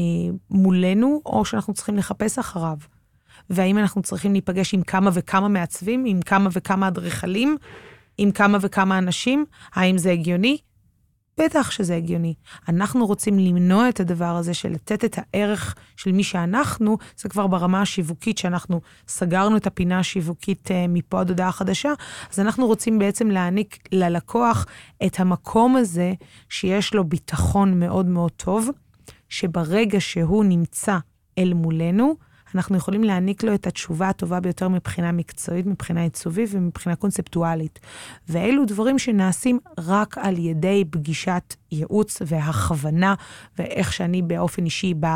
מולנו, 0.50 1.22
או 1.26 1.44
שאנחנו 1.44 1.74
צריכים 1.74 1.96
לחפש 1.96 2.38
אחריו. 2.38 2.76
והאם 3.50 3.78
אנחנו 3.78 4.02
צריכים 4.02 4.32
להיפגש 4.32 4.74
עם 4.74 4.82
כמה 4.82 5.10
וכמה 5.12 5.48
מעצבים, 5.48 6.04
עם 6.06 6.22
כמה 6.22 6.48
וכמה 6.52 6.88
אדריכלים, 6.88 7.56
עם 8.18 8.30
כמה 8.30 8.58
וכמה 8.60 8.98
אנשים? 8.98 9.44
האם 9.74 9.98
זה 9.98 10.10
הגיוני? 10.10 10.58
בטח 11.40 11.70
שזה 11.70 11.96
הגיוני. 11.96 12.34
אנחנו 12.68 13.06
רוצים 13.06 13.38
למנוע 13.38 13.88
את 13.88 14.00
הדבר 14.00 14.36
הזה 14.36 14.54
של 14.54 14.68
לתת 14.68 15.04
את 15.04 15.18
הערך 15.18 15.74
של 15.96 16.12
מי 16.12 16.24
שאנחנו, 16.24 16.98
זה 17.16 17.28
כבר 17.28 17.46
ברמה 17.46 17.80
השיווקית, 17.80 18.38
שאנחנו 18.38 18.80
סגרנו 19.08 19.56
את 19.56 19.66
הפינה 19.66 19.98
השיווקית 19.98 20.68
uh, 20.68 20.72
מפה 20.88 21.20
עד 21.20 21.28
הודעה 21.28 21.52
חדשה, 21.52 21.92
אז 22.32 22.40
אנחנו 22.40 22.66
רוצים 22.66 22.98
בעצם 22.98 23.30
להעניק 23.30 23.78
ללקוח 23.92 24.66
את 25.06 25.20
המקום 25.20 25.76
הזה, 25.76 26.12
שיש 26.48 26.94
לו 26.94 27.04
ביטחון 27.04 27.80
מאוד 27.80 28.06
מאוד 28.06 28.32
טוב, 28.32 28.68
שברגע 29.28 30.00
שהוא 30.00 30.44
נמצא 30.44 30.98
אל 31.38 31.54
מולנו, 31.54 32.16
אנחנו 32.56 32.76
יכולים 32.76 33.04
להעניק 33.04 33.44
לו 33.44 33.54
את 33.54 33.66
התשובה 33.66 34.08
הטובה 34.08 34.40
ביותר 34.40 34.68
מבחינה 34.68 35.12
מקצועית, 35.12 35.66
מבחינה 35.66 36.02
עיצובית 36.02 36.50
ומבחינה 36.52 36.96
קונספטואלית. 36.96 37.80
ואלו 38.28 38.64
דברים 38.64 38.98
שנעשים 38.98 39.58
רק 39.78 40.18
על 40.18 40.38
ידי 40.38 40.84
פגישת 40.90 41.54
ייעוץ 41.72 42.22
והכוונה, 42.26 43.14
ואיך 43.58 43.92
שאני 43.92 44.22
באופן 44.22 44.64
אישי 44.64 44.94
ב... 45.00 45.06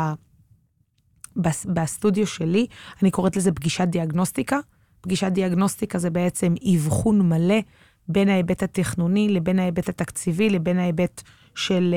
בסטודיו 1.65 2.27
שלי, 2.27 2.65
אני 3.01 3.11
קוראת 3.11 3.35
לזה 3.35 3.51
פגישת 3.51 3.87
דיאגנוסטיקה. 3.87 4.59
פגישת 5.01 5.31
דיאגנוסטיקה 5.31 5.99
זה 5.99 6.09
בעצם 6.09 6.53
אבחון 6.75 7.29
מלא 7.29 7.59
בין 8.07 8.29
ההיבט 8.29 8.63
התכנוני 8.63 9.29
לבין 9.29 9.59
ההיבט 9.59 9.89
התקציבי 9.89 10.49
לבין 10.49 10.79
ההיבט 10.79 11.21
של 11.55 11.95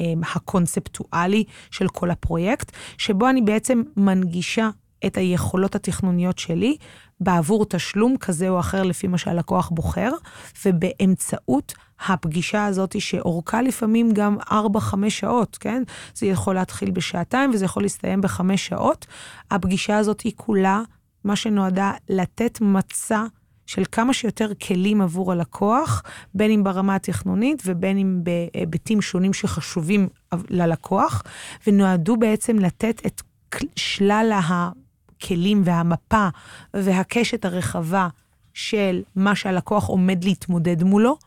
um, 0.00 0.04
הקונספטואלי 0.34 1.44
של 1.70 1.88
כל 1.88 2.10
הפרויקט, 2.10 2.72
שבו 2.98 3.28
אני 3.28 3.42
בעצם 3.42 3.82
מנגישה 3.96 4.70
את 5.06 5.16
היכולות 5.16 5.74
התכנוניות 5.74 6.38
שלי 6.38 6.76
בעבור 7.20 7.64
תשלום 7.68 8.16
כזה 8.16 8.48
או 8.48 8.60
אחר 8.60 8.82
לפי 8.82 9.06
מה 9.06 9.18
שהלקוח 9.18 9.68
בוחר, 9.68 10.10
ובאמצעות 10.64 11.74
הפגישה 12.06 12.64
הזאת 12.64 13.00
שאורכה 13.00 13.62
לפעמים 13.62 14.10
גם 14.12 14.36
4-5 14.40 14.52
שעות, 15.08 15.56
כן? 15.60 15.82
זה 16.14 16.26
יכול 16.26 16.54
להתחיל 16.54 16.90
בשעתיים 16.90 17.50
וזה 17.54 17.64
יכול 17.64 17.82
להסתיים 17.82 18.20
בחמש 18.20 18.66
שעות. 18.66 19.06
הפגישה 19.50 19.96
הזאת 19.96 20.20
היא 20.20 20.32
כולה 20.36 20.82
מה 21.24 21.36
שנועדה 21.36 21.92
לתת 22.08 22.58
מצע 22.60 23.24
של 23.66 23.82
כמה 23.92 24.14
שיותר 24.14 24.54
כלים 24.66 25.00
עבור 25.00 25.32
הלקוח, 25.32 26.02
בין 26.34 26.50
אם 26.50 26.64
ברמה 26.64 26.94
התכנונית 26.94 27.62
ובין 27.66 27.98
אם 27.98 28.20
בהיבטים 28.22 29.02
שונים 29.02 29.32
שחשובים 29.32 30.08
ללקוח, 30.48 31.22
ונועדו 31.66 32.16
בעצם 32.16 32.58
לתת 32.58 33.06
את 33.06 33.22
שלל 33.76 34.32
הכלים 35.16 35.62
והמפה 35.64 36.28
והקשת 36.74 37.44
הרחבה 37.44 38.08
של 38.54 39.02
מה 39.16 39.34
שהלקוח 39.34 39.86
עומד 39.86 40.24
להתמודד 40.24 40.82
מולו, 40.82 41.18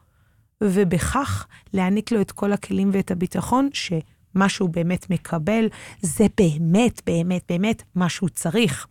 ובכך 0.63 1.47
להעניק 1.73 2.11
לו 2.11 2.21
את 2.21 2.31
כל 2.31 2.53
הכלים 2.53 2.89
ואת 2.93 3.11
הביטחון 3.11 3.69
שמה 3.73 4.49
שהוא 4.49 4.69
באמת 4.69 5.09
מקבל, 5.09 5.67
זה 6.01 6.25
באמת, 6.37 7.01
באמת, 7.05 7.43
באמת 7.49 7.83
מה 7.95 8.09
שהוא 8.09 8.29
צריך. 8.29 8.87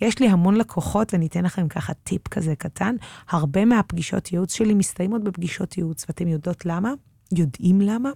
יש 0.00 0.18
לי 0.18 0.28
המון 0.28 0.54
לקוחות, 0.54 1.14
ואני 1.14 1.26
אתן 1.26 1.44
לכם 1.44 1.68
ככה 1.68 1.94
טיפ 1.94 2.28
כזה 2.28 2.56
קטן. 2.56 2.96
הרבה 3.28 3.64
מהפגישות 3.64 4.32
ייעוץ 4.32 4.54
שלי 4.54 4.74
מסתיימות 4.74 5.24
בפגישות 5.24 5.78
ייעוץ, 5.78 6.04
ואתם 6.08 6.28
יודעות 6.28 6.66
למה? 6.66 6.92
יודעים 7.32 7.80
למה? 7.80 8.10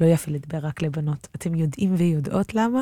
לא 0.00 0.06
יפה 0.06 0.30
לדבר 0.30 0.58
רק 0.58 0.82
לבנות. 0.82 1.28
אתם 1.36 1.54
יודעים 1.54 1.94
ויודעות 1.96 2.54
למה? 2.54 2.80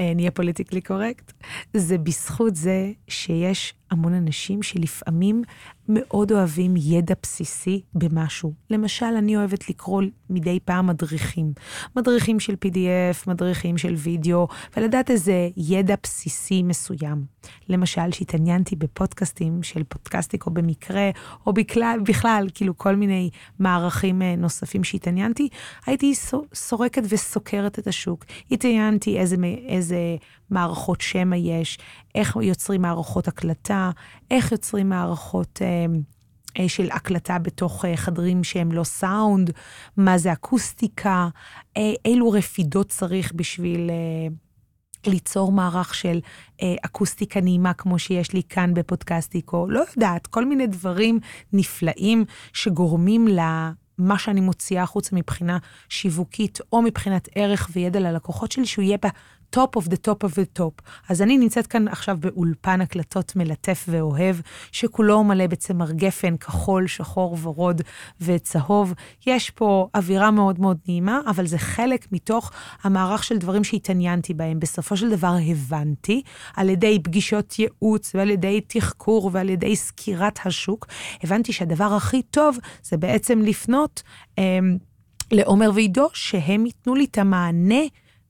אה, 0.00 0.12
נהיה 0.14 0.30
פוליטיקלי 0.30 0.80
קורקט. 0.80 1.32
זה 1.74 1.98
בזכות 1.98 2.56
זה 2.56 2.92
שיש 3.08 3.74
המון 3.90 4.14
אנשים 4.14 4.62
שלפעמים 4.62 5.42
מאוד 5.88 6.32
אוהבים 6.32 6.74
ידע 6.76 7.14
בסיסי 7.22 7.80
במשהו. 7.94 8.52
למשל, 8.70 9.06
אני 9.06 9.36
אוהבת 9.36 9.68
לקרוא 9.68 10.02
מדי 10.30 10.58
פעם 10.64 10.86
מדריכים. 10.86 11.52
מדריכים 11.96 12.40
של 12.40 12.54
PDF, 12.64 13.30
מדריכים 13.30 13.78
של 13.78 13.94
וידאו, 13.94 14.48
ולדעת 14.76 15.10
איזה 15.10 15.48
ידע 15.56 15.94
בסיסי 16.02 16.62
מסוים. 16.62 17.24
למשל, 17.68 18.12
שהתעניינתי 18.12 18.76
בפודקאסטים 18.76 19.62
של 19.62 19.82
פודקאסטיקו 19.84 20.50
במקרה, 20.50 21.10
או 21.46 21.52
בכלל, 21.52 22.00
בכלל, 22.04 22.46
כאילו 22.54 22.78
כל 22.78 22.96
מיני 22.96 23.30
מערכים 23.58 24.22
אה, 24.22 24.36
נוספים 24.36 24.84
שהתעניינתי, 24.84 25.48
הייתי 25.86 26.14
סורקת 26.54 27.02
וסוקרת 27.08 27.78
את 27.78 27.86
השוק. 27.86 28.24
התעניינתי 28.50 29.18
איזה, 29.18 29.36
איזה 29.68 29.96
מערכות 30.50 31.00
שמע 31.00 31.36
יש, 31.36 31.78
איך 32.14 32.36
יוצרים 32.42 32.82
מערכות 32.82 33.28
הקלטה, 33.28 33.90
איך 34.30 34.52
יוצרים 34.52 34.88
מערכות 34.88 35.62
אה, 35.62 35.86
אה, 36.58 36.68
של 36.68 36.88
הקלטה 36.90 37.38
בתוך 37.38 37.84
אה, 37.84 37.96
חדרים 37.96 38.44
שהם 38.44 38.72
לא 38.72 38.84
סאונד, 38.84 39.50
מה 39.96 40.18
זה 40.18 40.32
אקוסטיקה, 40.32 41.28
אה, 41.76 41.92
אילו 42.04 42.30
רפידות 42.30 42.88
צריך 42.88 43.32
בשביל... 43.32 43.90
אה, 43.90 44.28
ליצור 45.06 45.52
מערך 45.52 45.94
של 45.94 46.18
אה, 46.62 46.74
אקוסטיקה 46.82 47.40
נעימה 47.40 47.74
כמו 47.74 47.98
שיש 47.98 48.32
לי 48.32 48.42
כאן 48.48 48.74
בפודקאסטיקו, 48.74 49.66
לא 49.70 49.84
יודעת, 49.90 50.26
כל 50.26 50.44
מיני 50.44 50.66
דברים 50.66 51.18
נפלאים 51.52 52.24
שגורמים 52.52 53.28
למה 53.28 54.18
שאני 54.18 54.40
מוציאה 54.40 54.82
החוצה 54.82 55.16
מבחינה 55.16 55.58
שיווקית 55.88 56.58
או 56.72 56.82
מבחינת 56.82 57.28
ערך 57.34 57.70
וידע 57.72 58.00
ללקוחות 58.00 58.52
שלי, 58.52 58.66
שהוא 58.66 58.82
יהיה 58.82 58.98
top 59.56 59.80
of 59.80 59.84
the 59.88 59.96
top 60.08 60.28
of 60.28 60.32
the 60.32 60.60
top. 60.60 60.82
אז 61.08 61.22
אני 61.22 61.38
נמצאת 61.38 61.66
כאן 61.66 61.88
עכשיו 61.88 62.16
באולפן 62.20 62.80
הקלטות 62.80 63.36
מלטף 63.36 63.84
ואוהב, 63.88 64.36
שכולו 64.72 65.24
מלא 65.24 65.46
בצמר 65.46 65.92
גפן, 65.92 66.36
כחול, 66.36 66.86
שחור, 66.86 67.36
ורוד 67.42 67.82
וצהוב. 68.20 68.94
יש 69.26 69.50
פה 69.50 69.88
אווירה 69.94 70.30
מאוד 70.30 70.60
מאוד 70.60 70.78
נעימה, 70.88 71.20
אבל 71.26 71.46
זה 71.46 71.58
חלק 71.58 72.06
מתוך 72.12 72.52
המערך 72.82 73.24
של 73.24 73.38
דברים 73.38 73.64
שהתעניינתי 73.64 74.34
בהם. 74.34 74.60
בסופו 74.60 74.96
של 74.96 75.10
דבר 75.10 75.34
הבנתי, 75.50 76.22
על 76.56 76.68
ידי 76.68 76.98
פגישות 77.02 77.58
ייעוץ 77.58 78.14
ועל 78.14 78.30
ידי 78.30 78.60
תחקור 78.60 79.30
ועל 79.32 79.48
ידי 79.48 79.76
סקירת 79.76 80.38
השוק, 80.44 80.86
הבנתי 81.22 81.52
שהדבר 81.52 81.94
הכי 81.94 82.22
טוב 82.22 82.58
זה 82.82 82.96
בעצם 82.96 83.42
לפנות 83.42 84.02
אה, 84.38 84.58
לעומר 85.32 85.70
ועידו, 85.74 86.08
שהם 86.12 86.66
ייתנו 86.66 86.94
לי 86.94 87.04
את 87.04 87.18
המענה. 87.18 87.82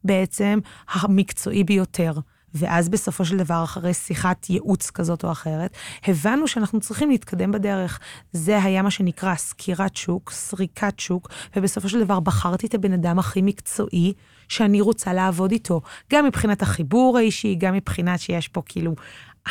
בעצם 0.06 0.58
המקצועי 0.88 1.64
ביותר. 1.64 2.12
ואז 2.54 2.88
בסופו 2.88 3.24
של 3.24 3.36
דבר, 3.36 3.64
אחרי 3.64 3.94
שיחת 3.94 4.50
ייעוץ 4.50 4.90
כזאת 4.90 5.24
או 5.24 5.32
אחרת, 5.32 5.76
הבנו 6.06 6.48
שאנחנו 6.48 6.80
צריכים 6.80 7.10
להתקדם 7.10 7.52
בדרך. 7.52 7.98
זה 8.32 8.62
היה 8.62 8.82
מה 8.82 8.90
שנקרא 8.90 9.34
סקירת 9.34 9.96
שוק, 9.96 10.30
סריקת 10.30 11.00
שוק, 11.00 11.28
ובסופו 11.56 11.88
של 11.88 12.04
דבר 12.04 12.20
בחרתי 12.20 12.66
את 12.66 12.74
הבן 12.74 12.92
אדם 12.92 13.18
הכי 13.18 13.42
מקצועי 13.42 14.12
שאני 14.48 14.80
רוצה 14.80 15.12
לעבוד 15.12 15.52
איתו. 15.52 15.80
גם 16.12 16.24
מבחינת 16.24 16.62
החיבור 16.62 17.18
האישי, 17.18 17.54
גם 17.54 17.74
מבחינת 17.74 18.20
שיש 18.20 18.48
פה 18.48 18.62
כאילו 18.66 18.94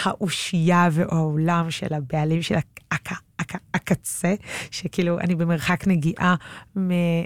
האושייה 0.03 0.89
והעולם 0.91 1.71
של 1.71 1.93
הבעלים 1.93 2.41
של 2.41 2.55
הק, 2.55 2.79
הק, 2.91 3.09
הקצה, 3.73 4.35
שכאילו 4.71 5.19
אני 5.19 5.35
במרחק 5.35 5.87
נגיעה 5.87 6.35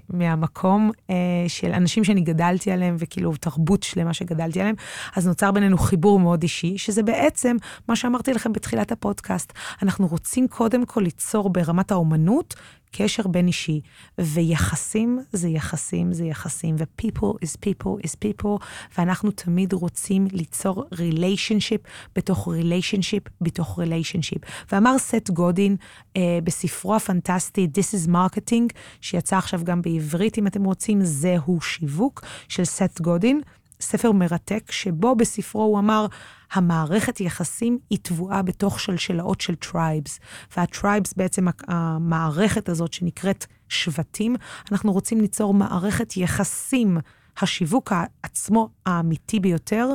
מהמקום 0.10 0.92
אה, 1.10 1.16
של 1.48 1.72
אנשים 1.72 2.04
שאני 2.04 2.22
גדלתי 2.22 2.72
עליהם, 2.72 2.96
וכאילו 3.00 3.36
תרבות 3.36 3.84
שלמה 3.84 4.14
שגדלתי 4.14 4.60
עליהם, 4.60 4.76
אז 5.16 5.28
נוצר 5.28 5.52
בינינו 5.52 5.78
חיבור 5.78 6.20
מאוד 6.20 6.44
אישי, 6.44 6.78
שזה 6.78 7.04
בעצם 7.04 7.58
מה 7.88 7.96
שאמרתי 7.96 8.34
לכם 8.34 8.54
בתחילת 8.54 8.92
הפודקאסט. 8.92 9.54
אנחנו 9.82 10.08
רוצים 10.08 10.48
קודם 10.48 10.86
כל 10.86 11.02
ליצור 11.02 11.50
ברמת 11.50 11.92
האומנות 11.92 12.56
קשר 12.92 13.28
בין 13.28 13.48
אישי, 13.48 13.82
ויחסים 14.18 15.20
זה 15.34 15.48
יחסים 15.48 16.14
זה 16.14 16.26
יחסים, 16.26 16.76
ו-people 16.80 17.34
is 17.46 17.58
people 17.66 18.06
is 18.08 18.16
people, 18.26 18.66
ואנחנו 18.98 19.32
תמיד 19.32 19.74
רוצים 19.74 20.28
ליצור 20.32 20.86
relationship 20.92 21.82
בתוך 22.16 22.48
relationship 22.48 23.24
בתוך 23.42 23.80
relationship. 23.80 24.42
ואמר 24.72 24.98
סט 24.98 25.30
גודין 25.30 25.76
אה, 26.18 26.40
בספרו 26.44 26.96
הפנטסטי 26.96 27.68
This 27.74 27.96
is 27.96 28.10
Marketing, 28.10 28.74
שיצא 29.02 29.38
עכשיו 29.38 29.60
גם 29.64 29.82
בעברית, 29.82 30.38
אם 30.38 30.48
אתם 30.48 30.64
רוצים, 30.64 31.04
זהו 31.04 31.62
שיווק, 31.62 32.22
של 32.48 32.66
סט 32.66 33.02
גודין, 33.02 33.42
ספר 33.82 34.12
מרתק, 34.12 34.72
שבו 34.72 35.16
בספרו 35.16 35.64
הוא 35.64 35.80
אמר, 35.80 36.06
המערכת 36.52 37.20
יחסים 37.20 37.78
היא 37.90 38.00
טבועה 38.02 38.42
בתוך 38.42 38.80
שלשלאות 38.80 39.42
של 39.42 39.56
tribes. 39.56 40.20
וה 40.58 40.72
tribes 40.72 41.14
בעצם 41.14 41.48
המערכת 41.68 42.70
הזאת 42.70 42.94
שנקראת 42.94 43.46
שבטים, 43.70 44.36
אנחנו 44.72 44.92
רוצים 44.92 45.22
ליצור 45.22 45.54
מערכת 45.54 46.18
יחסים 46.18 46.98
השיווק 47.42 47.94
עצמו 48.24 48.70
האמיתי 48.86 49.40
ביותר 49.40 49.90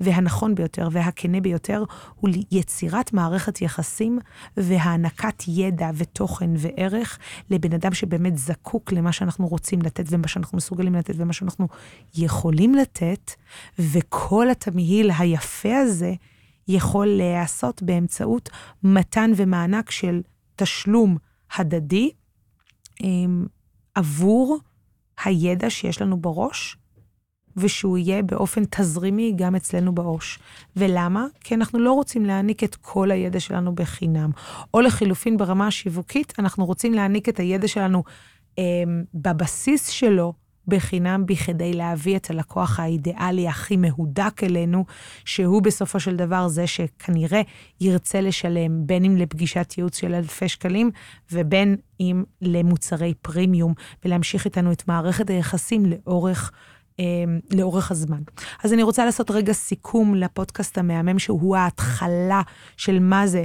והנכון 0.00 0.54
ביותר 0.54 0.88
והכנה 0.92 1.40
ביותר 1.40 1.84
הוא 2.14 2.30
יצירת 2.50 3.12
מערכת 3.12 3.60
יחסים 3.60 4.18
והענקת 4.56 5.42
ידע 5.48 5.90
ותוכן 5.94 6.50
וערך 6.56 7.18
לבן 7.50 7.72
אדם 7.72 7.94
שבאמת 7.94 8.38
זקוק 8.38 8.92
למה 8.92 9.12
שאנחנו 9.12 9.46
רוצים 9.46 9.82
לתת 9.82 10.04
ומה 10.08 10.28
שאנחנו 10.28 10.56
מסוגלים 10.56 10.94
לתת 10.94 11.14
ומה 11.16 11.32
שאנחנו 11.32 11.68
יכולים 12.14 12.74
לתת, 12.74 13.32
וכל 13.78 14.50
התמהיל 14.50 15.10
היפה 15.18 15.76
הזה 15.76 16.14
יכול 16.68 17.06
להיעשות 17.06 17.82
באמצעות 17.82 18.50
מתן 18.82 19.30
ומענק 19.36 19.90
של 19.90 20.22
תשלום 20.56 21.16
הדדי 21.56 22.10
אמ, 23.00 23.46
עבור 23.94 24.58
הידע 25.24 25.70
שיש 25.70 26.02
לנו 26.02 26.16
בראש, 26.16 26.76
ושהוא 27.56 27.98
יהיה 27.98 28.22
באופן 28.22 28.62
תזרימי 28.70 29.32
גם 29.36 29.56
אצלנו 29.56 29.94
בעו"ש. 29.94 30.38
ולמה? 30.76 31.26
כי 31.40 31.54
אנחנו 31.54 31.78
לא 31.78 31.92
רוצים 31.92 32.26
להעניק 32.26 32.64
את 32.64 32.74
כל 32.74 33.10
הידע 33.10 33.40
שלנו 33.40 33.74
בחינם. 33.74 34.30
או 34.74 34.80
לחילופין, 34.80 35.36
ברמה 35.36 35.66
השיווקית, 35.66 36.32
אנחנו 36.38 36.66
רוצים 36.66 36.94
להעניק 36.94 37.28
את 37.28 37.40
הידע 37.40 37.68
שלנו 37.68 38.04
אה, 38.58 38.64
בבסיס 39.14 39.88
שלו, 39.88 40.32
בחינם 40.68 41.26
בכדי 41.26 41.72
להביא 41.72 42.16
את 42.16 42.30
הלקוח 42.30 42.80
האידיאלי 42.80 43.48
הכי 43.48 43.76
מהודק 43.76 44.40
אלינו, 44.42 44.84
שהוא 45.24 45.62
בסופו 45.62 46.00
של 46.00 46.16
דבר 46.16 46.48
זה 46.48 46.66
שכנראה 46.66 47.42
ירצה 47.80 48.20
לשלם, 48.20 48.86
בין 48.86 49.04
אם 49.04 49.16
לפגישת 49.16 49.74
ייעוץ 49.78 49.98
של 49.98 50.14
אלפי 50.14 50.48
שקלים, 50.48 50.90
ובין 51.32 51.76
אם 52.00 52.24
למוצרי 52.42 53.14
פרימיום, 53.22 53.74
ולהמשיך 54.04 54.44
איתנו 54.44 54.72
את 54.72 54.88
מערכת 54.88 55.30
היחסים 55.30 55.86
לאורך 55.86 56.52
לאורך 57.50 57.90
הזמן. 57.90 58.22
אז 58.64 58.72
אני 58.72 58.82
רוצה 58.82 59.04
לעשות 59.04 59.30
רגע 59.30 59.52
סיכום 59.52 60.14
לפודקאסט 60.14 60.78
המהמם, 60.78 61.18
שהוא 61.18 61.56
ההתחלה 61.56 62.42
של 62.76 62.98
מה 62.98 63.26
זה 63.26 63.44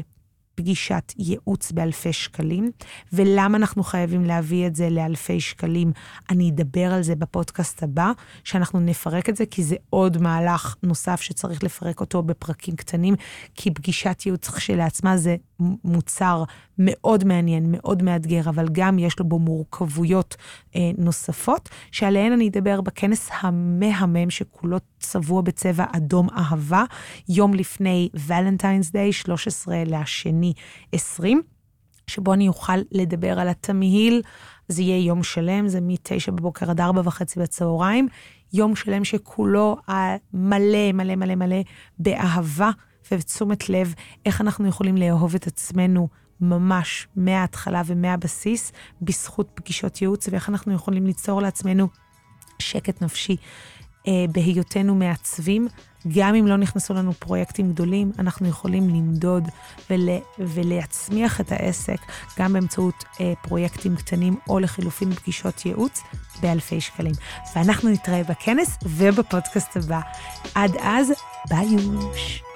פגישת 0.56 1.14
ייעוץ 1.18 1.72
באלפי 1.72 2.14
שקלים, 2.14 2.72
ולמה 3.14 3.58
אנחנו 3.58 3.84
חייבים 3.84 4.26
להביא 4.26 4.68
את 4.68 4.76
זה 4.76 4.90
לאלפי 4.90 5.40
שקלים. 5.40 5.92
אני 6.30 6.50
אדבר 6.50 6.94
על 6.94 7.04
זה 7.04 7.16
בפודקאסט 7.16 7.84
הבא, 7.84 8.12
שאנחנו 8.44 8.80
נפרק 8.80 9.30
את 9.30 9.36
זה, 9.36 9.46
כי 9.46 9.64
זה 9.64 9.76
עוד 9.90 10.18
מהלך 10.22 10.76
נוסף 10.84 11.22
שצריך 11.22 11.64
לפרק 11.64 12.00
אותו 12.00 12.24
בפרקים 12.24 12.76
קטנים, 12.76 13.16
כי 13.56 13.72
פגישת 13.72 14.22
ייעוץ 14.26 14.50
כשלעצמה 14.50 15.18
זה 15.18 15.36
מוצר 15.84 16.44
מאוד 16.78 17.24
מעניין, 17.24 17.66
מאוד 17.68 18.04
מאתגר, 18.04 18.50
אבל 18.50 18.68
גם 18.72 19.00
יש 19.00 19.20
לו 19.20 19.26
בו 19.26 19.40
מורכבויות 19.40 20.36
אה, 20.76 20.92
נוספות, 20.98 21.70
שעליהן 21.92 22.32
אני 22.32 22.48
אדבר 22.48 22.82
בכנס 22.82 23.30
המהמם 23.40 24.30
שכולו 24.30 24.78
צבוע 25.00 25.42
בצבע 25.42 25.86
אדום 25.92 26.28
אהבה, 26.30 26.84
יום 27.30 27.54
לפני 27.54 28.10
ולנטיינס 28.28 28.92
דיי, 28.92 29.14
13 29.14 29.84
לשני 29.86 30.54
20. 30.92 31.42
שבו 32.08 32.34
אני 32.34 32.48
אוכל 32.48 32.78
לדבר 32.92 33.40
על 33.40 33.50
התמהיל, 33.50 34.22
זה 34.68 34.82
יהיה 34.82 35.06
יום 35.06 35.24
שלם, 35.24 35.68
זה 35.68 35.82
מ-9 35.82 36.32
בבוקר 36.32 36.70
עד 36.70 36.82
4 36.82 37.02
וחצי 37.06 37.40
בצהריים, 37.40 38.08
יום 38.54 38.76
שלם 38.76 39.04
שכולו 39.04 39.78
מלא 40.34 40.92
מלא 40.94 41.16
מלא 41.16 41.36
מלא 41.36 41.62
באהבה 42.00 42.70
ובתשומת 43.12 43.70
לב, 43.70 43.94
איך 44.26 44.42
אנחנו 44.42 44.68
יכולים 44.68 44.98
לאהוב 44.98 45.36
את 45.36 45.48
עצמנו 45.48 46.08
ממש 46.42 47.08
מההתחלה 47.16 47.82
ומהבסיס, 47.86 48.72
בזכות 49.02 49.50
פגישות 49.54 50.02
ייעוץ, 50.02 50.28
ואיך 50.32 50.50
אנחנו 50.50 50.74
יכולים 50.74 51.06
ליצור 51.06 51.42
לעצמנו 51.42 51.88
שקט 52.60 53.02
נפשי 53.02 53.38
אה, 54.08 54.26
בהיותנו 54.32 54.96
מעצבים. 54.96 55.68
גם 56.18 56.36
אם 56.36 56.48
לא 56.48 56.58
נכנסו 56.58 56.94
לנו 56.94 57.14
פרויקטים 57.14 57.72
גדולים, 57.72 58.12
אנחנו 58.20 58.48
יכולים 58.48 58.90
למדוד 58.90 59.44
ול, 59.90 60.10
ולהצמיח 60.40 61.42
את 61.42 61.52
העסק 61.52 62.00
גם 62.40 62.54
באמצעות 62.54 63.04
אה, 63.20 63.34
פרויקטים 63.42 63.96
קטנים, 63.96 64.36
או 64.50 64.60
לחילופין 64.60 65.14
פגישות 65.14 65.66
ייעוץ 65.66 66.02
באלפי 66.42 66.82
שקלים. 66.82 67.14
ואנחנו 67.56 67.90
נתראה 67.90 68.24
בכנס 68.24 68.78
ובפודקאסט 68.84 69.78
הבא. 69.78 70.00
עד 70.56 70.72
אז, 70.80 71.12
ביי 71.50 71.68
יוש. 71.68 72.51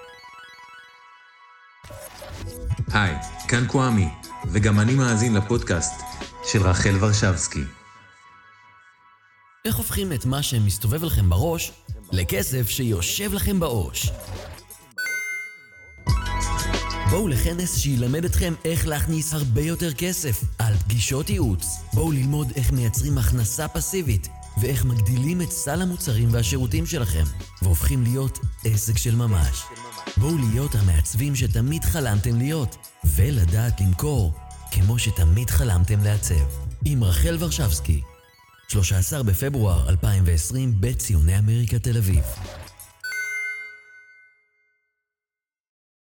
היי, 2.94 3.16
כאן 3.48 3.68
קוואמי, 3.68 4.10
וגם 4.52 4.80
אני 4.80 4.96
מאזין 4.96 5.34
לפודקאסט 5.34 6.02
של 6.44 6.62
רחל 6.62 6.96
ורשבסקי. 7.00 7.64
איך 9.66 9.76
הופכים 9.76 10.14
את 10.14 10.26
מה 10.26 10.44
שמסתובב 10.44 11.04
לכם 11.04 11.30
בראש 11.30 11.72
לכסף 12.12 12.70
שיושב 12.70 13.34
לכם 13.34 13.60
בעו"ש? 13.60 14.10
בואו 17.10 17.28
לכנס 17.28 17.78
שילמד 17.78 18.26
אתכם 18.26 18.54
איך 18.66 18.88
להכניס 18.88 19.34
הרבה 19.34 19.62
יותר 19.62 19.94
כסף 19.94 20.44
על 20.60 20.74
פגישות 20.74 21.30
ייעוץ. 21.30 21.66
בואו 21.94 22.12
ללמוד 22.12 22.52
איך 22.56 22.72
מייצרים 22.72 23.18
הכנסה 23.18 23.68
פסיבית 23.68 24.28
ואיך 24.58 24.86
מגדילים 24.86 25.42
את 25.42 25.52
סל 25.52 25.82
המוצרים 25.82 26.30
והשירותים 26.32 26.86
שלכם 26.86 27.24
והופכים 27.62 28.04
להיות 28.04 28.40
עסק 28.66 28.98
של 28.98 29.16
ממש. 29.16 29.64
בואו 30.18 30.38
להיות 30.38 30.76
המעצבים 30.76 31.36
שתמיד 31.36 31.84
חלמתם 31.84 32.38
להיות 32.38 32.76
ולדעת 33.16 33.82
למכור 33.82 34.34
כמו 34.72 35.00
שתמיד 35.00 35.50
חלמתם 35.50 36.04
לעצב. 36.04 36.66
עם 36.86 37.04
רחל 37.04 37.38
ורשבסקי, 37.40 38.02
13 38.68 39.24
בפברואר 39.24 39.90
2020 39.90 40.74
בציוני 40.80 41.40
אמריקה 41.40 41.80
תל 41.80 41.98
אביב. 41.98 42.24